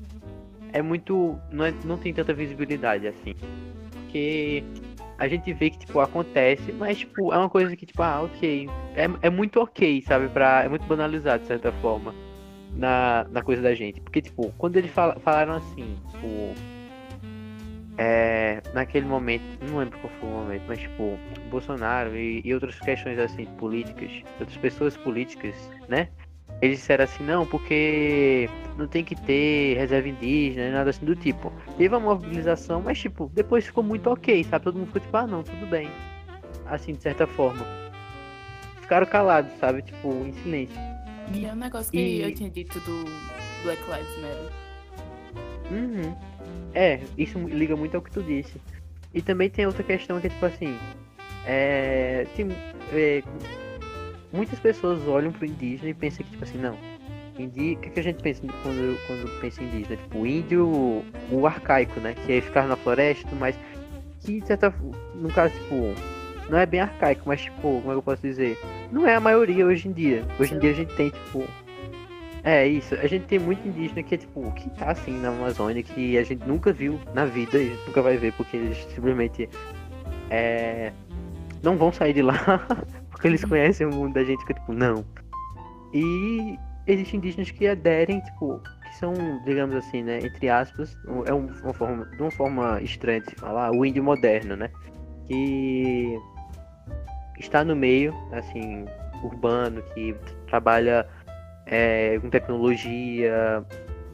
[0.72, 3.34] é muito, não, é, não tem tanta visibilidade assim,
[3.92, 4.62] porque
[5.18, 8.68] a gente vê que, tipo, acontece, mas, tipo, é uma coisa que, tipo, ah, ok,
[8.96, 12.14] é, é muito ok, sabe, pra, é muito banalizado, de certa forma
[12.74, 14.00] na, na coisa da gente.
[14.00, 16.54] Porque, tipo, quando eles fala- falaram assim, tipo.
[17.98, 21.18] É, naquele momento, não lembro qual foi o momento, mas, tipo,
[21.50, 25.54] Bolsonaro e, e outras questões assim, políticas, outras pessoas políticas,
[25.86, 26.08] né?
[26.62, 28.48] Eles disseram assim, não, porque
[28.78, 31.52] não tem que ter reserva indígena, nada assim do tipo.
[31.76, 34.64] Teve uma mobilização, mas, tipo, depois ficou muito ok, sabe?
[34.64, 35.90] Todo mundo ficou tipo, ah, não, tudo bem.
[36.66, 37.64] Assim, de certa forma.
[38.80, 39.82] Ficaram calados, sabe?
[39.82, 40.89] Tipo, em silêncio.
[41.32, 43.04] E é um negócio que E- eu tinha dito do
[43.62, 44.52] Black Lives Matter.
[45.70, 46.16] Uhum.
[46.74, 48.60] É, isso liga muito ao que tu disse.
[49.14, 50.76] E também tem outra questão que é tipo assim.
[51.46, 52.48] É, tem,
[52.92, 53.22] é,
[54.32, 56.76] muitas pessoas olham pro indígena e pensam que, tipo assim, não.
[57.38, 57.72] Indi...
[57.74, 59.96] O que, que a gente pensa quando, quando pensa em indígena?
[59.96, 62.14] Tipo, o índio, o arcaico, né?
[62.14, 63.58] Que é ficar na floresta, mas
[64.20, 64.74] que, de certa
[65.14, 65.94] no caso, tipo,
[66.50, 68.58] não é bem arcaico, mas, tipo, como é eu posso dizer?
[68.90, 70.24] Não é a maioria hoje em dia.
[70.38, 71.44] Hoje em dia a gente tem, tipo.
[72.42, 75.82] É isso, a gente tem muito indígena que é tipo, que tá assim na Amazônia,
[75.82, 78.78] que a gente nunca viu na vida e a gente nunca vai ver, porque eles
[78.94, 79.46] simplesmente
[80.30, 80.90] é,
[81.62, 82.66] não vão sair de lá,
[83.10, 85.04] porque eles conhecem o mundo da gente, que tipo, não.
[85.92, 89.12] E existem indígenas que aderem, tipo, que são,
[89.44, 90.96] digamos assim, né, entre aspas,
[91.26, 94.70] é uma forma, de uma forma estranha de falar, o índio moderno, né?
[95.26, 96.18] Que
[97.40, 98.84] está no meio, assim,
[99.22, 100.14] urbano, que
[100.46, 101.06] trabalha
[101.66, 103.64] é, com tecnologia,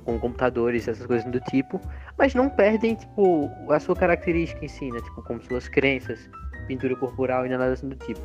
[0.04, 1.80] com computadores, essas coisas do tipo,
[2.16, 5.00] mas não perdem, tipo, a sua característica em si, né?
[5.00, 6.30] Tipo, como suas crenças,
[6.66, 8.20] pintura corporal e nada assim do tipo.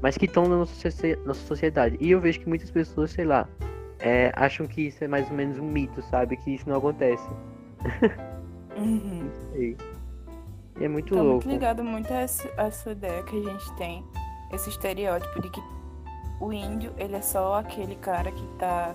[0.00, 0.88] Mas que estão na nossa,
[1.24, 1.96] nossa sociedade.
[2.00, 3.48] E eu vejo que muitas pessoas, sei lá,
[4.00, 6.36] é, acham que isso é mais ou menos um mito, sabe?
[6.36, 7.28] Que isso não acontece.
[8.76, 9.28] Uhum.
[9.56, 9.76] e
[10.80, 11.44] é muito Tá louco.
[11.44, 14.04] muito ligado muito a essa, a essa ideia que a gente tem,
[14.52, 15.62] esse estereótipo de que
[16.40, 18.94] o índio, ele é só aquele cara que tá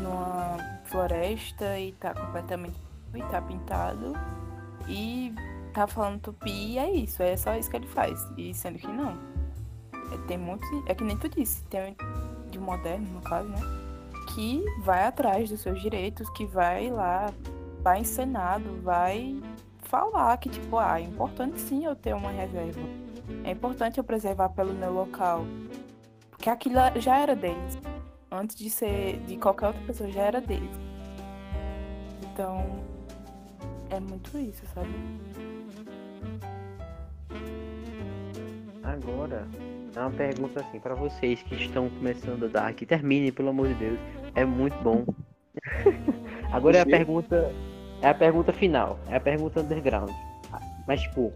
[0.00, 2.78] numa floresta e tá completamente
[3.14, 4.12] e tá pintado
[4.88, 5.34] e
[5.72, 8.26] tá falando tupi e é isso, é só isso que ele faz.
[8.36, 9.18] E sendo que não.
[10.12, 10.64] É, tem muito.
[10.86, 11.96] É que nem tu disse, tem
[12.50, 13.60] de moderno, no caso, né?
[14.34, 17.30] Que vai atrás dos seus direitos, que vai lá,
[17.82, 19.40] vai em Senado, vai
[19.82, 22.80] falar que, tipo, ah, é importante sim eu ter uma reserva.
[23.44, 25.44] É importante eu preservar pelo meu local.
[26.30, 27.78] Porque aquilo já era deles.
[28.30, 30.70] Antes de ser de qualquer outra pessoa, já era deles.
[32.22, 32.64] Então,
[33.90, 34.90] é muito isso, sabe?
[38.82, 39.46] Agora,
[39.94, 43.68] é uma pergunta assim para vocês que estão começando a dar, que terminem, pelo amor
[43.68, 43.98] de Deus.
[44.34, 45.04] É muito bom.
[46.52, 47.52] Agora é a pergunta,
[48.02, 50.10] é a pergunta final, é a pergunta underground.
[50.86, 51.32] Mas tipo,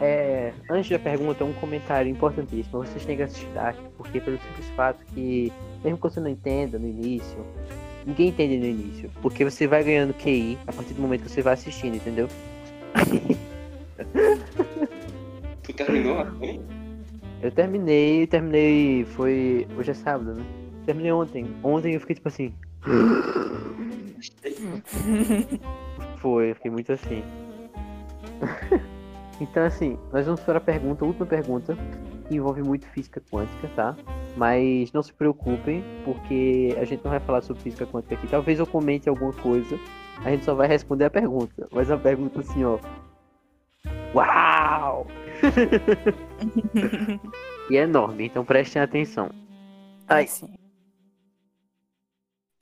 [0.00, 2.84] é, antes da pergunta, um comentário importantíssimo.
[2.84, 6.78] Vocês têm que assistir Dark, porque pelo simples fato que, mesmo que você não entenda
[6.78, 7.44] no início,
[8.06, 11.42] ninguém entende no início, porque você vai ganhando QI a partir do momento que você
[11.42, 12.28] vai assistindo, entendeu?
[15.62, 16.62] Tu terminou, hein?
[17.42, 19.04] Eu terminei, terminei.
[19.04, 19.68] Foi.
[19.76, 20.42] Hoje é sábado, né?
[20.86, 21.46] Terminei ontem.
[21.62, 22.54] Ontem eu fiquei tipo assim.
[26.18, 27.22] Foi, eu fiquei muito assim.
[29.40, 31.76] então assim, nós vamos para a pergunta, a última pergunta,
[32.26, 33.96] que envolve muito física quântica, tá?
[34.36, 38.28] Mas não se preocupem, porque a gente não vai falar sobre física quântica aqui.
[38.28, 39.78] Talvez eu comente alguma coisa,
[40.24, 41.68] a gente só vai responder a pergunta.
[41.70, 42.78] Mas a pergunta assim, ó.
[44.14, 45.06] Uau!
[47.70, 49.30] e é enorme, então prestem atenção.
[50.08, 50.26] Ai.
[50.26, 50.54] Sim.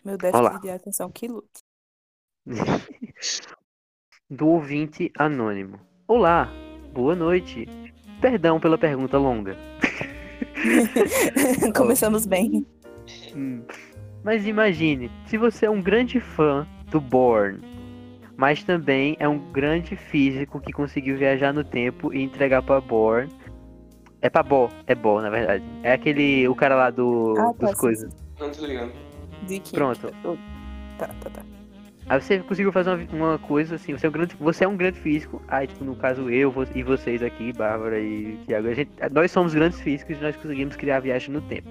[0.04, 0.58] Meu déficit Olá.
[0.58, 1.60] de atenção que luta.
[4.30, 5.80] Do ouvinte anônimo.
[6.08, 6.48] Olá,
[6.96, 7.68] boa noite.
[8.22, 9.54] Perdão pela pergunta longa.
[11.76, 12.66] Começamos bem.
[13.36, 13.62] Hum,
[14.24, 17.60] Mas imagine, se você é um grande fã do Born,
[18.34, 23.30] mas também é um grande físico que conseguiu viajar no tempo e entregar pra Born.
[24.22, 25.62] É pra Bo, é Bo, na verdade.
[25.82, 28.10] É aquele, o cara lá do, Ah, tá, dos coisas.
[28.40, 28.66] Não tô
[29.60, 29.70] que...
[29.72, 30.10] Pronto.
[30.98, 31.42] Tá, tá, tá.
[32.08, 34.76] Aí você conseguiu fazer uma, uma coisa assim, você é um grande, você é um
[34.76, 35.42] grande físico.
[35.48, 39.54] Aí, tipo, no caso eu e vocês aqui, Bárbara e Thiago, a gente, nós somos
[39.54, 41.68] grandes físicos e nós conseguimos criar a viagem no tempo.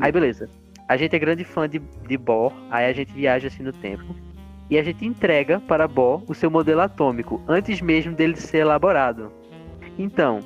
[0.00, 0.48] Aí beleza.
[0.86, 4.04] A gente é grande fã de, de Bohr, aí a gente viaja assim no tempo.
[4.68, 9.32] E a gente entrega para Bohr o seu modelo atômico, antes mesmo dele ser elaborado.
[9.98, 10.40] Então,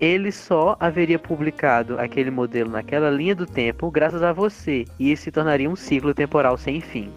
[0.00, 5.24] ele só haveria publicado aquele modelo naquela linha do tempo graças a você, e isso
[5.24, 7.12] se tornaria um ciclo temporal sem fim.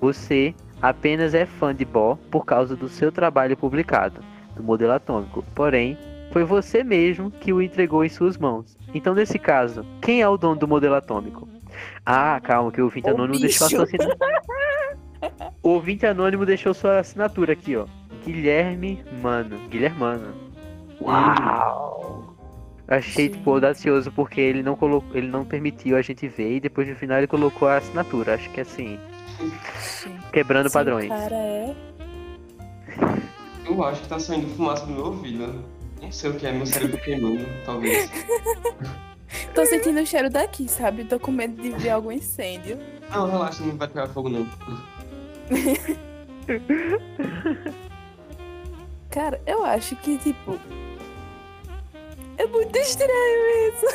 [0.00, 4.22] Você apenas é fã de Bohr por causa do seu trabalho publicado,
[4.56, 5.44] do modelo atômico.
[5.54, 5.98] Porém,
[6.32, 8.78] foi você mesmo que o entregou em suas mãos.
[8.94, 11.48] Então, nesse caso, quem é o dono do modelo atômico?
[12.04, 14.40] Ah, calma, que o ouvinte anônimo deixou a sua assinatura.
[15.62, 17.86] O ouvinte anônimo deixou sua assinatura aqui, ó.
[18.24, 19.58] Guilherme Mano.
[19.68, 20.32] Guilhermano.
[21.00, 22.34] Uau!
[22.88, 23.34] Achei, Sim.
[23.36, 26.96] tipo, audacioso porque ele não colocou, ele não permitiu a gente ver e depois no
[26.96, 28.34] final ele colocou a assinatura.
[28.34, 28.98] Acho que assim,
[29.80, 30.18] Sim.
[30.32, 31.08] quebrando Esse padrões.
[31.08, 31.74] cara é.
[33.66, 35.64] Eu acho que tá saindo fumaça do meu ouvido.
[36.02, 38.10] Não sei o que é, meu cérebro queimando, talvez.
[39.54, 41.04] Tô sentindo o cheiro daqui, sabe?
[41.04, 42.78] Tô com medo de ver algum incêndio.
[43.10, 44.46] Não, relaxa, não vai pegar fogo não.
[49.10, 50.58] Cara, eu acho que, tipo.
[52.38, 53.86] É muito estranho isso.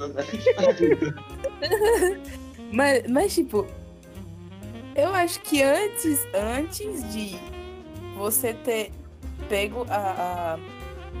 [2.72, 3.66] Mas, mas, tipo,
[4.94, 7.38] eu acho que antes, antes de
[8.16, 8.92] você ter
[9.48, 10.56] pego a,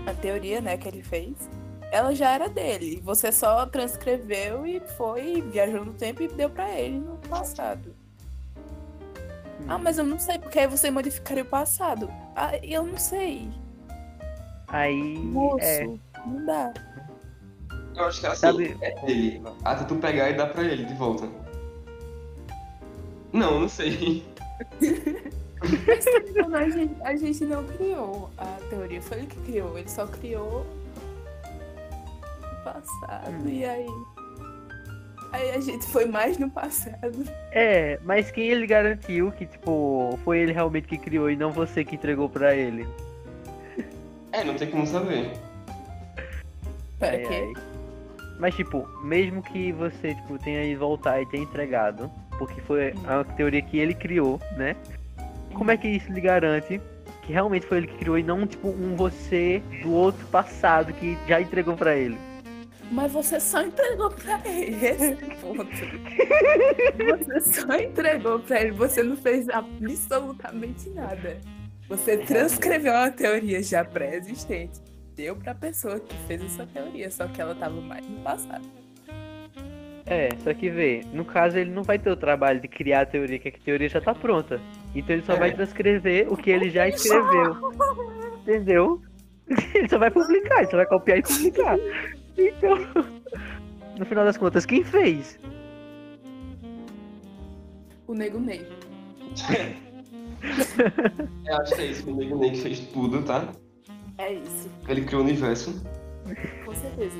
[0.06, 1.34] a, a teoria, né, que ele fez,
[1.90, 3.00] ela já era dele.
[3.04, 7.94] Você só transcreveu e foi, viajou no tempo e deu pra ele no passado.
[9.68, 12.10] Ah, mas eu não sei, porque aí você modificaria o passado.
[12.34, 13.48] Ah, eu não sei.
[14.68, 15.18] Aí.
[15.18, 15.84] Moço, É,
[16.26, 16.72] não dá.
[17.96, 19.42] Eu acho que assim, Sabe- é dele.
[19.64, 21.28] Até tu pegar e dar pra ele de volta.
[23.32, 24.24] Não, não sei.
[25.86, 29.78] Mas não, a gente, a gente não criou a teoria, foi ele que criou.
[29.78, 30.66] Ele só criou
[32.42, 33.48] o passado.
[33.48, 33.86] E aí.
[35.32, 37.24] Aí a gente foi mais no passado.
[37.52, 41.84] é, mas quem ele garantiu que, tipo, foi ele realmente que criou e não você
[41.84, 42.86] que entregou pra ele?
[44.32, 45.32] É, não tem como saber.
[46.98, 47.26] Quê?
[47.28, 47.52] ai.
[48.38, 52.10] Mas, tipo, mesmo que você, tipo, tenha ido voltar e tenha entregado,
[52.40, 54.74] porque foi a teoria que ele criou, né?
[55.52, 56.80] Como é que isso lhe garante
[57.22, 61.18] que realmente foi ele que criou e não, tipo, um você do outro passado que
[61.28, 62.16] já entregou pra ele?
[62.90, 64.74] Mas você só entregou pra ele.
[64.84, 65.70] Esse é o ponto.
[67.18, 68.72] Você só entregou pra ele.
[68.72, 71.38] Você não fez absolutamente nada.
[71.88, 74.80] Você transcreveu uma teoria já pré-existente.
[75.14, 77.10] Deu pra pessoa que fez essa teoria.
[77.10, 78.79] Só que ela tava mais no passado.
[80.10, 83.06] É, só que vê, no caso ele não vai ter o trabalho de criar a
[83.06, 84.60] teoria, que a teoria já tá pronta.
[84.94, 85.38] Então ele só É.
[85.38, 87.56] vai transcrever o que ele já escreveu.
[88.42, 89.00] Entendeu?
[89.74, 91.76] Ele só vai publicar, ele só vai copiar e publicar.
[92.38, 92.78] Então,
[93.98, 95.38] no final das contas, quem fez?
[98.06, 98.64] O Nego Ney.
[101.46, 102.10] Eu acho que é isso.
[102.10, 103.48] O Nego Ney que fez tudo, tá?
[104.18, 104.70] É isso.
[104.88, 105.82] Ele criou o universo.
[106.64, 107.18] Com certeza.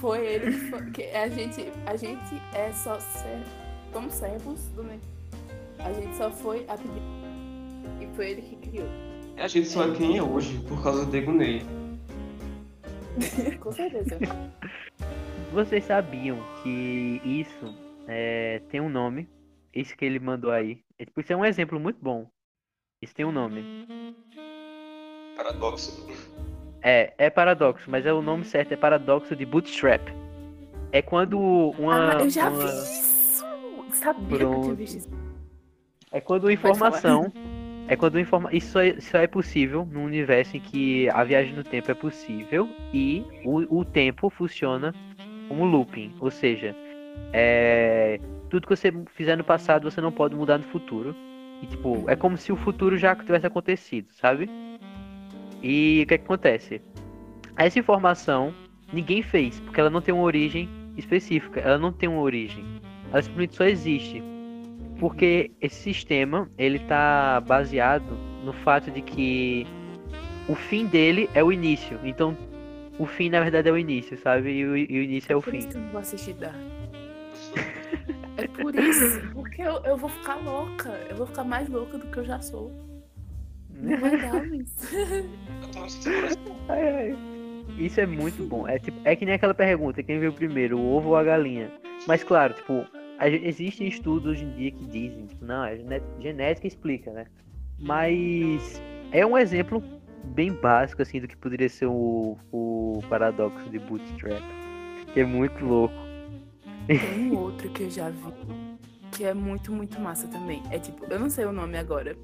[0.00, 1.72] Foi ele que, foi, que a gente.
[1.86, 3.42] A gente é só ser.
[3.92, 5.02] Somos servos do Nego.
[5.78, 7.02] A gente só foi a pedir.
[8.00, 8.88] E foi ele que criou.
[9.36, 11.62] A gente só é quem é hoje por causa do Nego Ney.
[13.60, 14.18] Com certeza.
[15.52, 17.74] Vocês sabiam que isso
[18.06, 19.28] é, tem um nome?
[19.74, 20.80] Isso que ele mandou aí.
[20.98, 22.26] Isso é um exemplo muito bom.
[23.00, 23.86] Isso tem um nome.
[25.36, 26.06] Paradoxo.
[26.82, 30.02] É, é paradoxo, mas é o nome certo, é paradoxo de bootstrap.
[30.92, 31.38] É quando
[31.78, 32.16] uma.
[32.16, 33.44] ah, eu já uma- vi isso!
[33.92, 34.74] Sabia que eu tinha Pronto.
[34.74, 35.08] visto isso.
[36.12, 37.32] É quando informação.
[37.88, 38.52] É quando informa...
[38.52, 41.94] isso, só é, só é possível num universo em que a viagem no tempo é
[41.94, 44.92] possível e o, o tempo funciona
[45.48, 46.12] como looping.
[46.20, 46.74] Ou seja,
[47.32, 48.18] é...
[48.50, 51.14] tudo que você fizer no passado você não pode mudar no futuro.
[51.62, 54.50] E tipo, é como se o futuro já tivesse acontecido, sabe?
[55.62, 56.80] E o que, é que acontece?
[57.56, 58.54] Essa informação
[58.92, 62.64] ninguém fez, porque ela não tem uma origem específica, ela não tem uma origem.
[63.10, 64.22] Ela simplesmente só existe.
[64.98, 69.66] Porque esse sistema, ele tá baseado no fato de que
[70.48, 71.98] o fim dele é o início.
[72.02, 72.36] Então,
[72.98, 74.50] o fim, na verdade, é o início, sabe?
[74.50, 75.58] E o, e o início é o por fim.
[75.58, 76.56] isso que eu não vou assistir Dark.
[78.38, 79.26] É por isso.
[79.32, 80.90] Porque eu, eu vou ficar louca.
[81.08, 82.70] Eu vou ficar mais louca do que eu já sou.
[83.80, 84.42] Não vai dar,
[86.68, 87.16] Ai, ai.
[87.78, 88.66] Isso é muito bom.
[88.66, 91.70] É, tipo, é que nem aquela pergunta, quem veio primeiro, o ovo ou a galinha?
[92.06, 92.84] Mas claro, tipo,
[93.42, 97.26] existem estudos hoje em dia que dizem, tipo, não, a gené- genética explica, né?
[97.78, 98.80] Mas
[99.12, 99.82] é um exemplo
[100.24, 104.42] bem básico, assim, do que poderia ser o, o paradoxo de Bootstrap.
[105.12, 105.94] Que é muito louco.
[106.86, 108.32] Tem outro que eu já vi.
[109.12, 110.62] Que é muito, muito massa também.
[110.70, 112.16] É tipo, eu não sei o nome agora.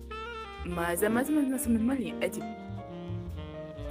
[0.65, 2.17] Mas é mais ou menos nessa mesma linha.
[2.21, 2.47] É tipo.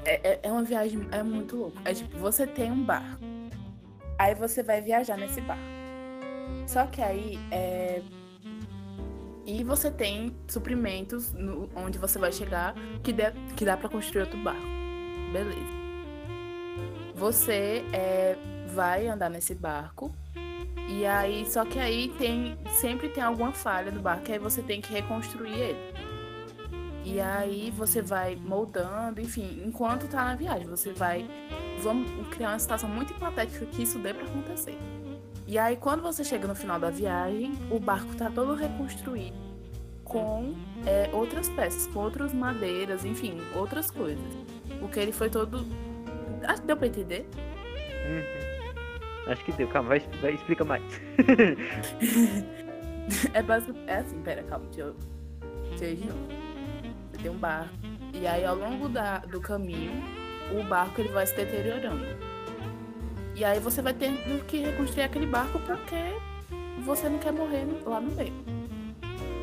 [0.06, 1.08] É, é, é uma viagem.
[1.12, 1.78] É muito louco.
[1.86, 3.20] É tipo, você tem um barco.
[4.18, 5.64] Aí você vai viajar nesse barco.
[6.68, 8.02] Só que aí é.
[9.46, 14.22] E você tem suprimentos no- onde você vai chegar que, dê, que dá pra construir
[14.22, 14.62] outro barco.
[15.34, 15.82] Beleza.
[17.16, 18.38] Você é,
[18.74, 20.14] vai andar nesse barco.
[20.88, 22.58] E aí, só que aí tem.
[22.70, 25.91] Sempre tem alguma falha do barco, aí você tem que reconstruir ele.
[27.04, 31.28] E aí você vai moldando, enfim, enquanto tá na viagem, você vai.
[31.82, 34.78] Vamos criar uma situação muito hipotética que isso dê pra acontecer.
[35.48, 39.36] E aí, quando você chega no final da viagem, o barco tá todo reconstruído
[40.04, 40.54] com
[40.86, 44.24] é, outras peças, com outras madeiras, enfim, outras coisas.
[44.80, 45.66] Porque ele foi todo.
[46.44, 47.28] Acho que deu pra entender.
[48.06, 49.32] Uhum.
[49.32, 50.84] Acho que deu, calma, vai, vai explica mais.
[53.34, 53.90] É basicamente.
[53.90, 54.96] É assim, pera, calma, deixa eu.
[55.78, 56.51] Deixa eu
[57.22, 57.74] tem um barco.
[58.14, 59.92] E aí, ao longo da, do caminho,
[60.52, 62.06] o barco ele vai se deteriorando.
[63.36, 64.12] E aí você vai ter
[64.48, 65.96] que reconstruir aquele barco porque
[66.84, 68.34] você não quer morrer lá no meio.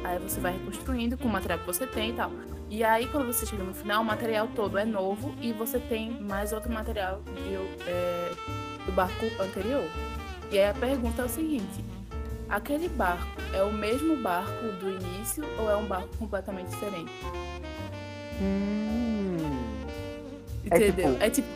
[0.04, 2.30] Aí você vai reconstruindo com o material que você tem e tal.
[2.70, 6.10] E aí, quando você chega no final, o material todo é novo e você tem
[6.20, 7.54] mais outro material de,
[7.88, 8.32] é,
[8.84, 9.88] do barco anterior.
[10.50, 11.84] E aí a pergunta é o seguinte:
[12.48, 17.10] aquele barco é o mesmo barco do início ou é um barco completamente diferente?
[18.40, 19.36] Hum.
[20.64, 21.16] Entendeu?
[21.20, 21.48] É tipo.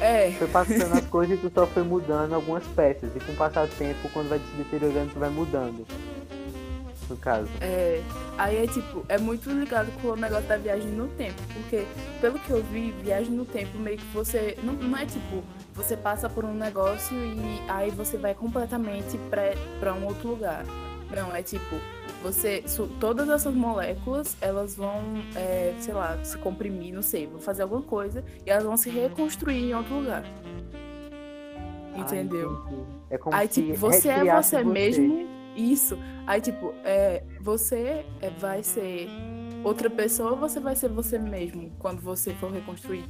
[0.00, 0.30] É.
[0.32, 3.10] Foi passando as coisas e tu só foi mudando algumas peças.
[3.14, 5.86] E com o passar do tempo, quando vai se deteriorando, tu vai mudando.
[7.08, 7.48] No caso.
[7.60, 8.02] É.
[8.36, 11.40] Aí é tipo, é muito ligado com o negócio da viagem no tempo.
[11.54, 11.86] Porque,
[12.20, 14.58] pelo que eu vi, viagem no tempo meio que você.
[14.62, 15.42] Não, não é tipo,
[15.74, 20.64] você passa por um negócio e aí você vai completamente pra, pra um outro lugar.
[21.14, 21.76] Não, é tipo,
[22.22, 22.64] você.
[23.00, 25.00] Todas essas moléculas, elas vão,
[25.34, 28.90] é, sei lá, se comprimir, não sei, vão fazer alguma coisa e elas vão se
[28.90, 30.24] reconstruir em outro lugar.
[31.96, 32.50] Entendeu?
[32.50, 32.86] Ah, entendi.
[33.10, 35.26] é como Aí, se tipo, você é recriasse você mesmo.
[35.56, 35.98] Isso.
[36.26, 39.08] Aí, tipo, é, você é, vai ser
[39.64, 43.08] outra pessoa ou você vai ser você mesmo quando você for reconstruído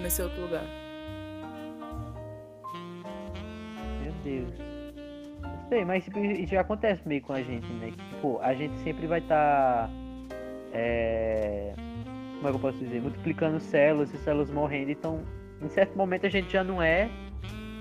[0.00, 0.64] nesse outro lugar?
[4.02, 4.67] Meu Deus.
[5.68, 7.92] Sei, mas tipo, isso já acontece meio com a gente, né?
[8.14, 9.90] Tipo, a gente sempre vai estar.
[10.72, 11.74] é...
[12.36, 13.02] Como é que eu posso dizer?
[13.02, 14.90] Multiplicando células e células morrendo.
[14.90, 15.22] Então,
[15.60, 17.10] em certo momento a gente já não é.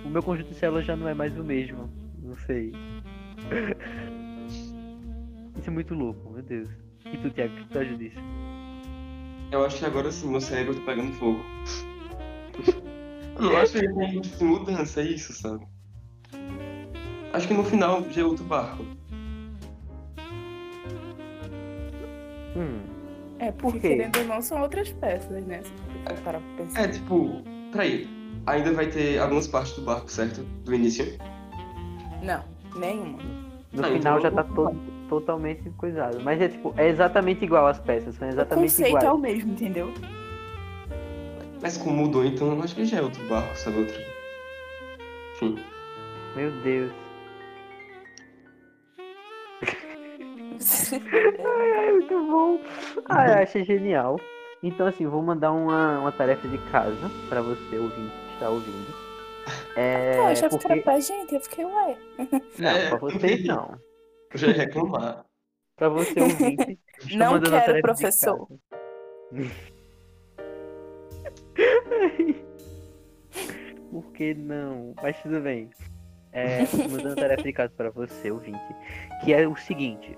[0.03, 1.89] O meu conjunto de células já não é mais o mesmo.
[2.21, 2.73] Não sei.
[5.57, 6.69] Isso é muito louco, meu Deus.
[7.05, 8.19] E tu, Tiago, o que tu acha disso?
[9.51, 11.39] Eu acho que agora sim, meu cérebro tá pegando fogo.
[13.39, 15.63] Eu acho que mudança, é isso, sabe?
[17.37, 18.83] Acho que no final já é outro barco.
[22.55, 22.79] Hum,
[23.37, 25.61] É, porque querendo ou não, são outras peças, né?
[26.23, 26.81] Parar pra pensar.
[26.81, 28.07] É, tipo, peraí.
[28.47, 30.41] Ainda vai ter algumas partes do barco, certo?
[30.65, 31.05] Do início.
[32.23, 32.43] Não,
[32.75, 33.19] nenhuma.
[33.71, 36.19] no Ah, final então- já tá todo, totalmente coisado.
[36.23, 39.05] Mas é tipo, é exatamente igual as peças, são O exatamente conceito iguais.
[39.05, 39.93] é o mesmo, entendeu?
[41.61, 43.77] Mas como mudou, então eu acho que já é outro barco, sabe?
[43.77, 44.01] Outro.
[45.35, 45.59] Enfim.
[46.35, 46.91] Meu Deus.
[50.95, 52.59] É muito bom.
[53.05, 54.19] Ah, eu achei genial.
[54.61, 59.07] Então, assim, vou mandar uma, uma tarefa de casa pra você ouvinte que está ouvindo.
[59.75, 60.71] É, que porque...
[60.71, 61.97] era pra gente, eu fiquei, ué.
[62.57, 63.79] Não, É, pra vocês não.
[64.33, 65.25] Eu já ia reclamar.
[65.77, 66.77] Pra você ouvinte.
[66.99, 68.47] estou Não quero, professor.
[73.91, 74.93] Por que não?
[75.01, 75.69] Mas tudo bem.
[76.33, 76.59] É,
[76.89, 78.59] mandando uma tarefa de casa pra você, ouvinte.
[79.23, 80.17] Que é o seguinte.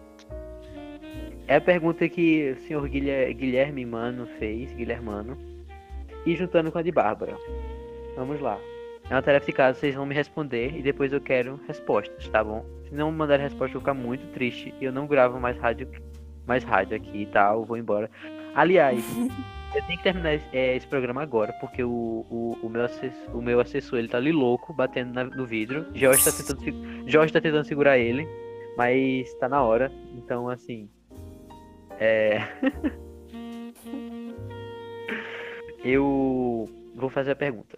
[1.49, 5.35] É a pergunta que o senhor Guilher- Guilherme Mano fez, Guilhermano.
[6.25, 7.35] E juntando com a de Bárbara.
[8.15, 8.57] Vamos lá.
[9.09, 12.43] É uma tarefa de casa, vocês vão me responder e depois eu quero respostas, tá
[12.43, 12.63] bom?
[12.87, 15.89] Se não mandarem resposta, eu vou ficar muito triste e eu não gravo mais rádio,
[16.45, 18.11] mais rádio aqui e tal, eu vou embora.
[18.53, 19.03] Aliás,
[19.75, 21.89] eu tenho que terminar esse, é, esse programa agora, porque o,
[22.29, 25.87] o, o, meu assessor, o meu assessor, ele tá ali louco, batendo na- no vidro.
[25.95, 28.27] Jorge tá, tentando, Jorge tá tentando segurar ele,
[28.77, 29.91] mas tá na hora.
[30.15, 30.87] Então, assim...
[31.99, 32.41] É...
[35.83, 37.77] eu vou fazer a pergunta.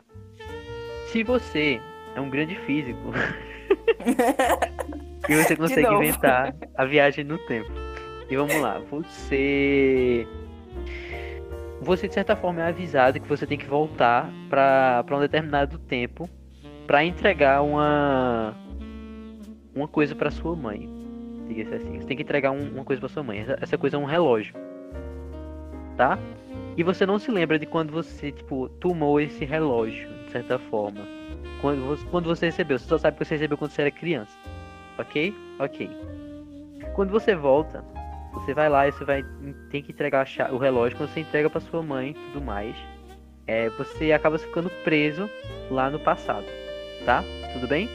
[1.08, 1.82] Se você
[2.16, 3.12] é um grande físico
[5.28, 7.72] e você consegue inventar a viagem no tempo.
[8.30, 10.28] E vamos lá, você
[11.82, 16.30] você de certa forma é avisado que você tem que voltar para um determinado tempo
[16.86, 18.56] para entregar uma
[19.76, 21.01] uma coisa para sua mãe.
[21.54, 23.40] Diga-se assim, você tem que entregar um- uma coisa para sua mãe.
[23.40, 24.54] Essa, essa coisa é um relógio,
[25.98, 26.18] tá?
[26.78, 31.06] E você não se lembra de quando você tipo tomou esse relógio, de certa forma.
[31.60, 34.32] Quando você, quando você recebeu, você só sabe que você recebeu quando você era criança.
[34.98, 35.36] Ok?
[35.60, 35.90] Ok.
[36.96, 37.84] Quando você volta,
[38.34, 39.24] você vai lá e você vai
[39.70, 40.98] tem que entregar o relógio.
[40.98, 42.76] Quando você entrega para sua mãe, e tudo mais,
[43.46, 45.30] é, você acaba ficando preso
[45.70, 46.46] lá no passado,
[47.06, 47.24] tá?
[47.54, 47.90] Tudo bem?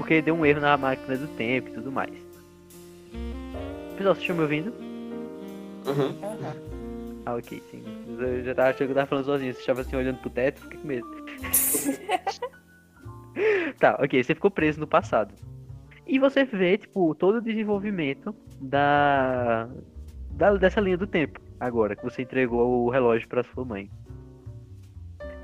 [0.00, 2.10] Porque deu um erro na máquina do tempo e tudo mais.
[3.98, 4.72] Pessoal, vocês estão me ouvindo?
[5.86, 6.16] Uhum.
[6.24, 6.56] Aham.
[7.26, 7.84] Ah, ok, sim.
[8.18, 9.52] Eu já tava achando que eu tava falando sozinho.
[9.52, 11.06] Você estava assim olhando pro teto, fiquei com medo.
[13.78, 15.34] tá, ok, você ficou preso no passado.
[16.06, 19.68] E você vê, tipo, todo o desenvolvimento da,
[20.30, 21.38] da dessa linha do tempo.
[21.60, 23.90] Agora, que você entregou o relógio pra sua mãe.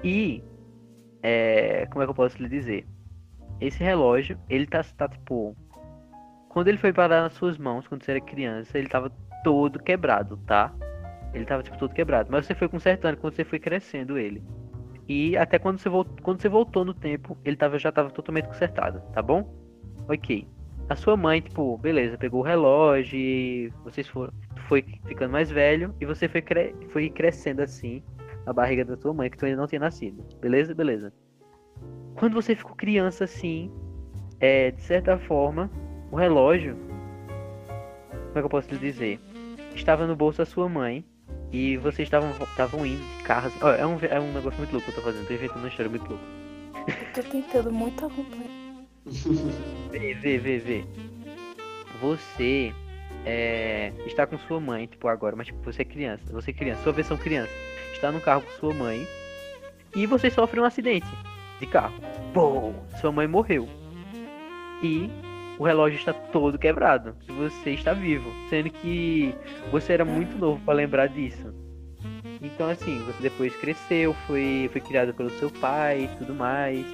[0.03, 0.43] E
[1.23, 2.87] é, como é que eu posso lhe dizer?
[3.61, 5.57] Esse relógio, ele tá, tá tipo.
[6.49, 9.11] Quando ele foi parar nas suas mãos, quando você era criança, ele tava
[9.45, 10.73] todo quebrado, tá?
[11.35, 12.31] Ele tava tipo todo quebrado.
[12.31, 14.43] Mas você foi consertando quando você foi crescendo ele.
[15.09, 18.47] E até quando você, voltou, quando você voltou no tempo, ele tava, já tava totalmente
[18.47, 19.55] consertado, tá bom?
[20.09, 20.49] Ok.
[20.89, 24.33] A sua mãe, tipo, beleza, pegou o relógio vocês foram.
[24.69, 26.75] Foi ficando mais velho e você foi, cre...
[26.89, 28.03] foi crescendo assim
[28.45, 30.25] na barriga da tua mãe, que tu ainda não tinha nascido.
[30.41, 30.75] Beleza?
[30.75, 31.13] Beleza.
[32.17, 33.71] Quando você ficou criança assim,
[34.41, 35.71] é, de certa forma,
[36.11, 36.75] o relógio.
[38.09, 39.21] Como é que eu posso lhe dizer?
[39.75, 41.05] Estava no bolso da sua mãe
[41.53, 43.49] e vocês estavam estavam indo de carro.
[43.49, 43.59] Assim.
[43.81, 45.91] É, um, é um negócio muito louco que eu tô fazendo, tô inventando uma história
[45.91, 46.25] muito louca.
[47.15, 48.47] Tô tentando muito acompanhar.
[49.91, 50.85] Vê, vê, vê, vê.
[52.01, 52.73] Você
[53.27, 56.33] é, está com sua mãe, tipo, agora, mas tipo, você é criança.
[56.33, 57.53] Você é criança, sua versão criança.
[57.93, 59.07] Está no carro com sua mãe.
[59.95, 61.07] E você sofre um acidente
[61.61, 61.95] de carro.
[62.33, 63.69] Pô, sua mãe morreu.
[64.83, 65.11] E
[65.59, 67.15] o relógio está todo quebrado.
[67.29, 68.31] E você está vivo.
[68.51, 69.35] Sendo que
[69.71, 71.55] você era muito novo para lembrar disso.
[72.43, 76.85] Então assim, você depois cresceu, foi, foi criado pelo seu pai e tudo mais.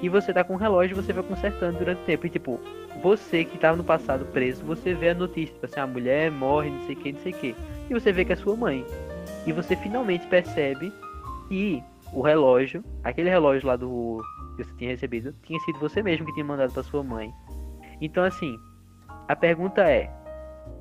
[0.00, 2.26] E você tá com o relógio você vai consertando durante o tempo.
[2.26, 2.60] E tipo,
[3.02, 6.70] você que tava no passado preso, você vê a notícia, tipo assim, a mulher morre,
[6.70, 7.56] não sei o que, não sei o que.
[7.90, 8.84] E você vê que é sua mãe.
[9.46, 10.92] E você finalmente percebe
[11.48, 11.82] que
[12.12, 14.22] o relógio, aquele relógio lá do
[14.56, 17.32] que você tinha recebido, tinha sido você mesmo que tinha mandado para sua mãe.
[18.00, 18.58] Então assim,
[19.28, 20.10] a pergunta é: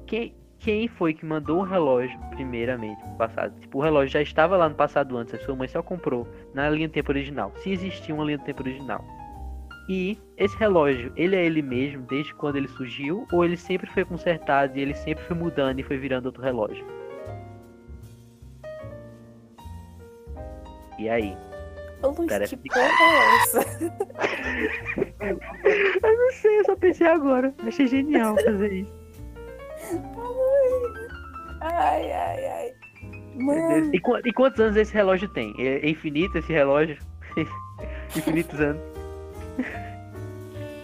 [0.06, 3.60] quem, quem foi que mandou o relógio primeiramente no passado?
[3.60, 6.70] Tipo, o relógio já estava lá no passado antes, a sua mãe só comprou na
[6.70, 9.04] linha do tempo original, se existia uma linha do tempo original.
[9.90, 14.04] E esse relógio, ele é ele mesmo desde quando ele surgiu ou ele sempre foi
[14.04, 16.86] consertado e ele sempre foi mudando e foi virando outro relógio?
[20.98, 21.38] E aí?
[22.04, 23.66] Ô Luiz, Parece que porra é essa?
[25.22, 27.54] Eu não sei, eu só pensei agora.
[27.66, 28.94] Achei genial fazer isso.
[31.62, 32.74] Ai, ai, ai.
[33.36, 33.92] Mano.
[33.94, 35.54] E, e quantos anos esse relógio tem?
[35.60, 36.98] É é infinito esse relógio?
[38.16, 38.82] Infinitos anos.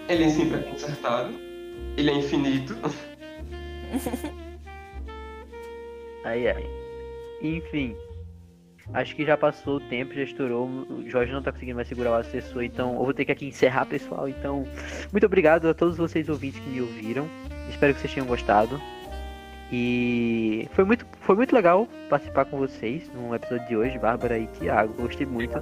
[0.10, 1.34] Ele é sempre é consertado.
[1.98, 2.76] Ele é infinito.
[6.26, 6.66] Ai, ai.
[7.42, 7.96] Enfim.
[8.94, 10.66] Acho que já passou o tempo, já estourou.
[10.68, 13.46] O Jorge não tá conseguindo mais segurar o assessor, então eu vou ter que aqui
[13.48, 14.28] encerrar, pessoal.
[14.28, 14.66] Então,
[15.12, 17.28] muito obrigado a todos vocês ouvintes que me ouviram.
[17.70, 18.80] Espero que vocês tenham gostado.
[19.72, 24.48] E foi muito, foi muito legal participar com vocês no episódio de hoje, Bárbara e
[24.48, 24.94] Thiago.
[25.02, 25.58] Gostei muito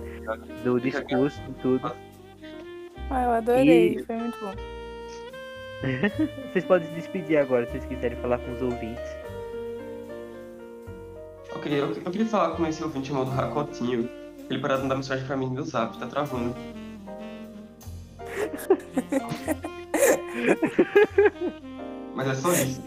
[0.64, 1.94] do discurso e tudo.
[3.10, 4.54] ah, eu adorei, E- foi muito bom.
[6.52, 9.02] Vocês podem se despedir agora se vocês quiserem falar com os ouvintes.
[11.60, 14.10] Queria, eu, eu queria falar com esse ouvinte chamado Racotinho.
[14.50, 16.56] Ele parou de mandar mensagem pra mim no zap, tá travando.
[22.16, 22.82] Mas é só isso.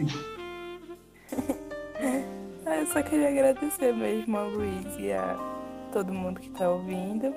[2.67, 5.37] Ah, eu só queria agradecer mesmo ao Luiz e a
[5.93, 7.35] todo mundo que tá ouvindo.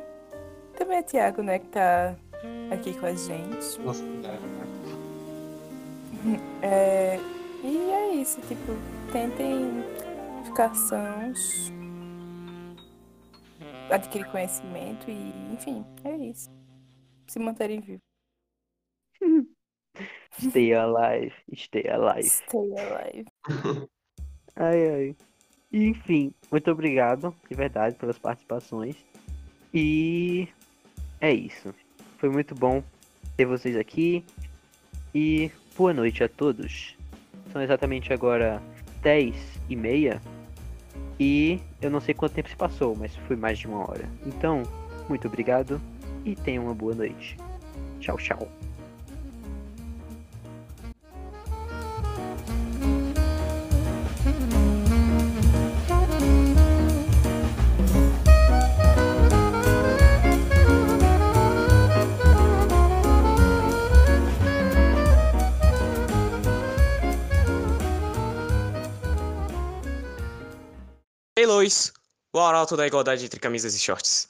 [0.78, 2.16] Também a Thiago, né, que tá
[2.72, 3.80] aqui com a gente.
[3.84, 4.04] Nossa,
[6.62, 7.20] É,
[7.64, 8.74] e é isso, tipo,
[9.12, 9.84] tentem
[10.76, 11.72] sãos,
[13.92, 16.50] adquirir conhecimento e, enfim, é isso.
[17.28, 18.02] Se manterem vivos.
[20.40, 22.30] Stay alive, stay alive.
[22.30, 23.26] Stay alive.
[24.56, 25.16] Ai, ai.
[25.72, 28.96] Enfim, muito obrigado, de verdade, pelas participações.
[29.72, 30.48] E
[31.22, 31.76] é isso.
[32.18, 32.84] Foi muito bom
[33.36, 34.26] ter vocês aqui.
[35.14, 36.96] E boa noite a todos.
[37.52, 38.62] São exatamente agora
[39.04, 39.36] 10
[39.70, 40.20] e meia.
[41.20, 44.08] E eu não sei quanto tempo se passou, mas foi mais de uma hora.
[44.26, 44.64] Então,
[45.10, 45.82] muito obrigado
[46.24, 47.38] e tenham uma boa noite.
[48.00, 48.48] Tchau, tchau.
[71.38, 71.94] Ei, Lois!
[72.34, 74.28] O arauto da igualdade entre camisas e shorts.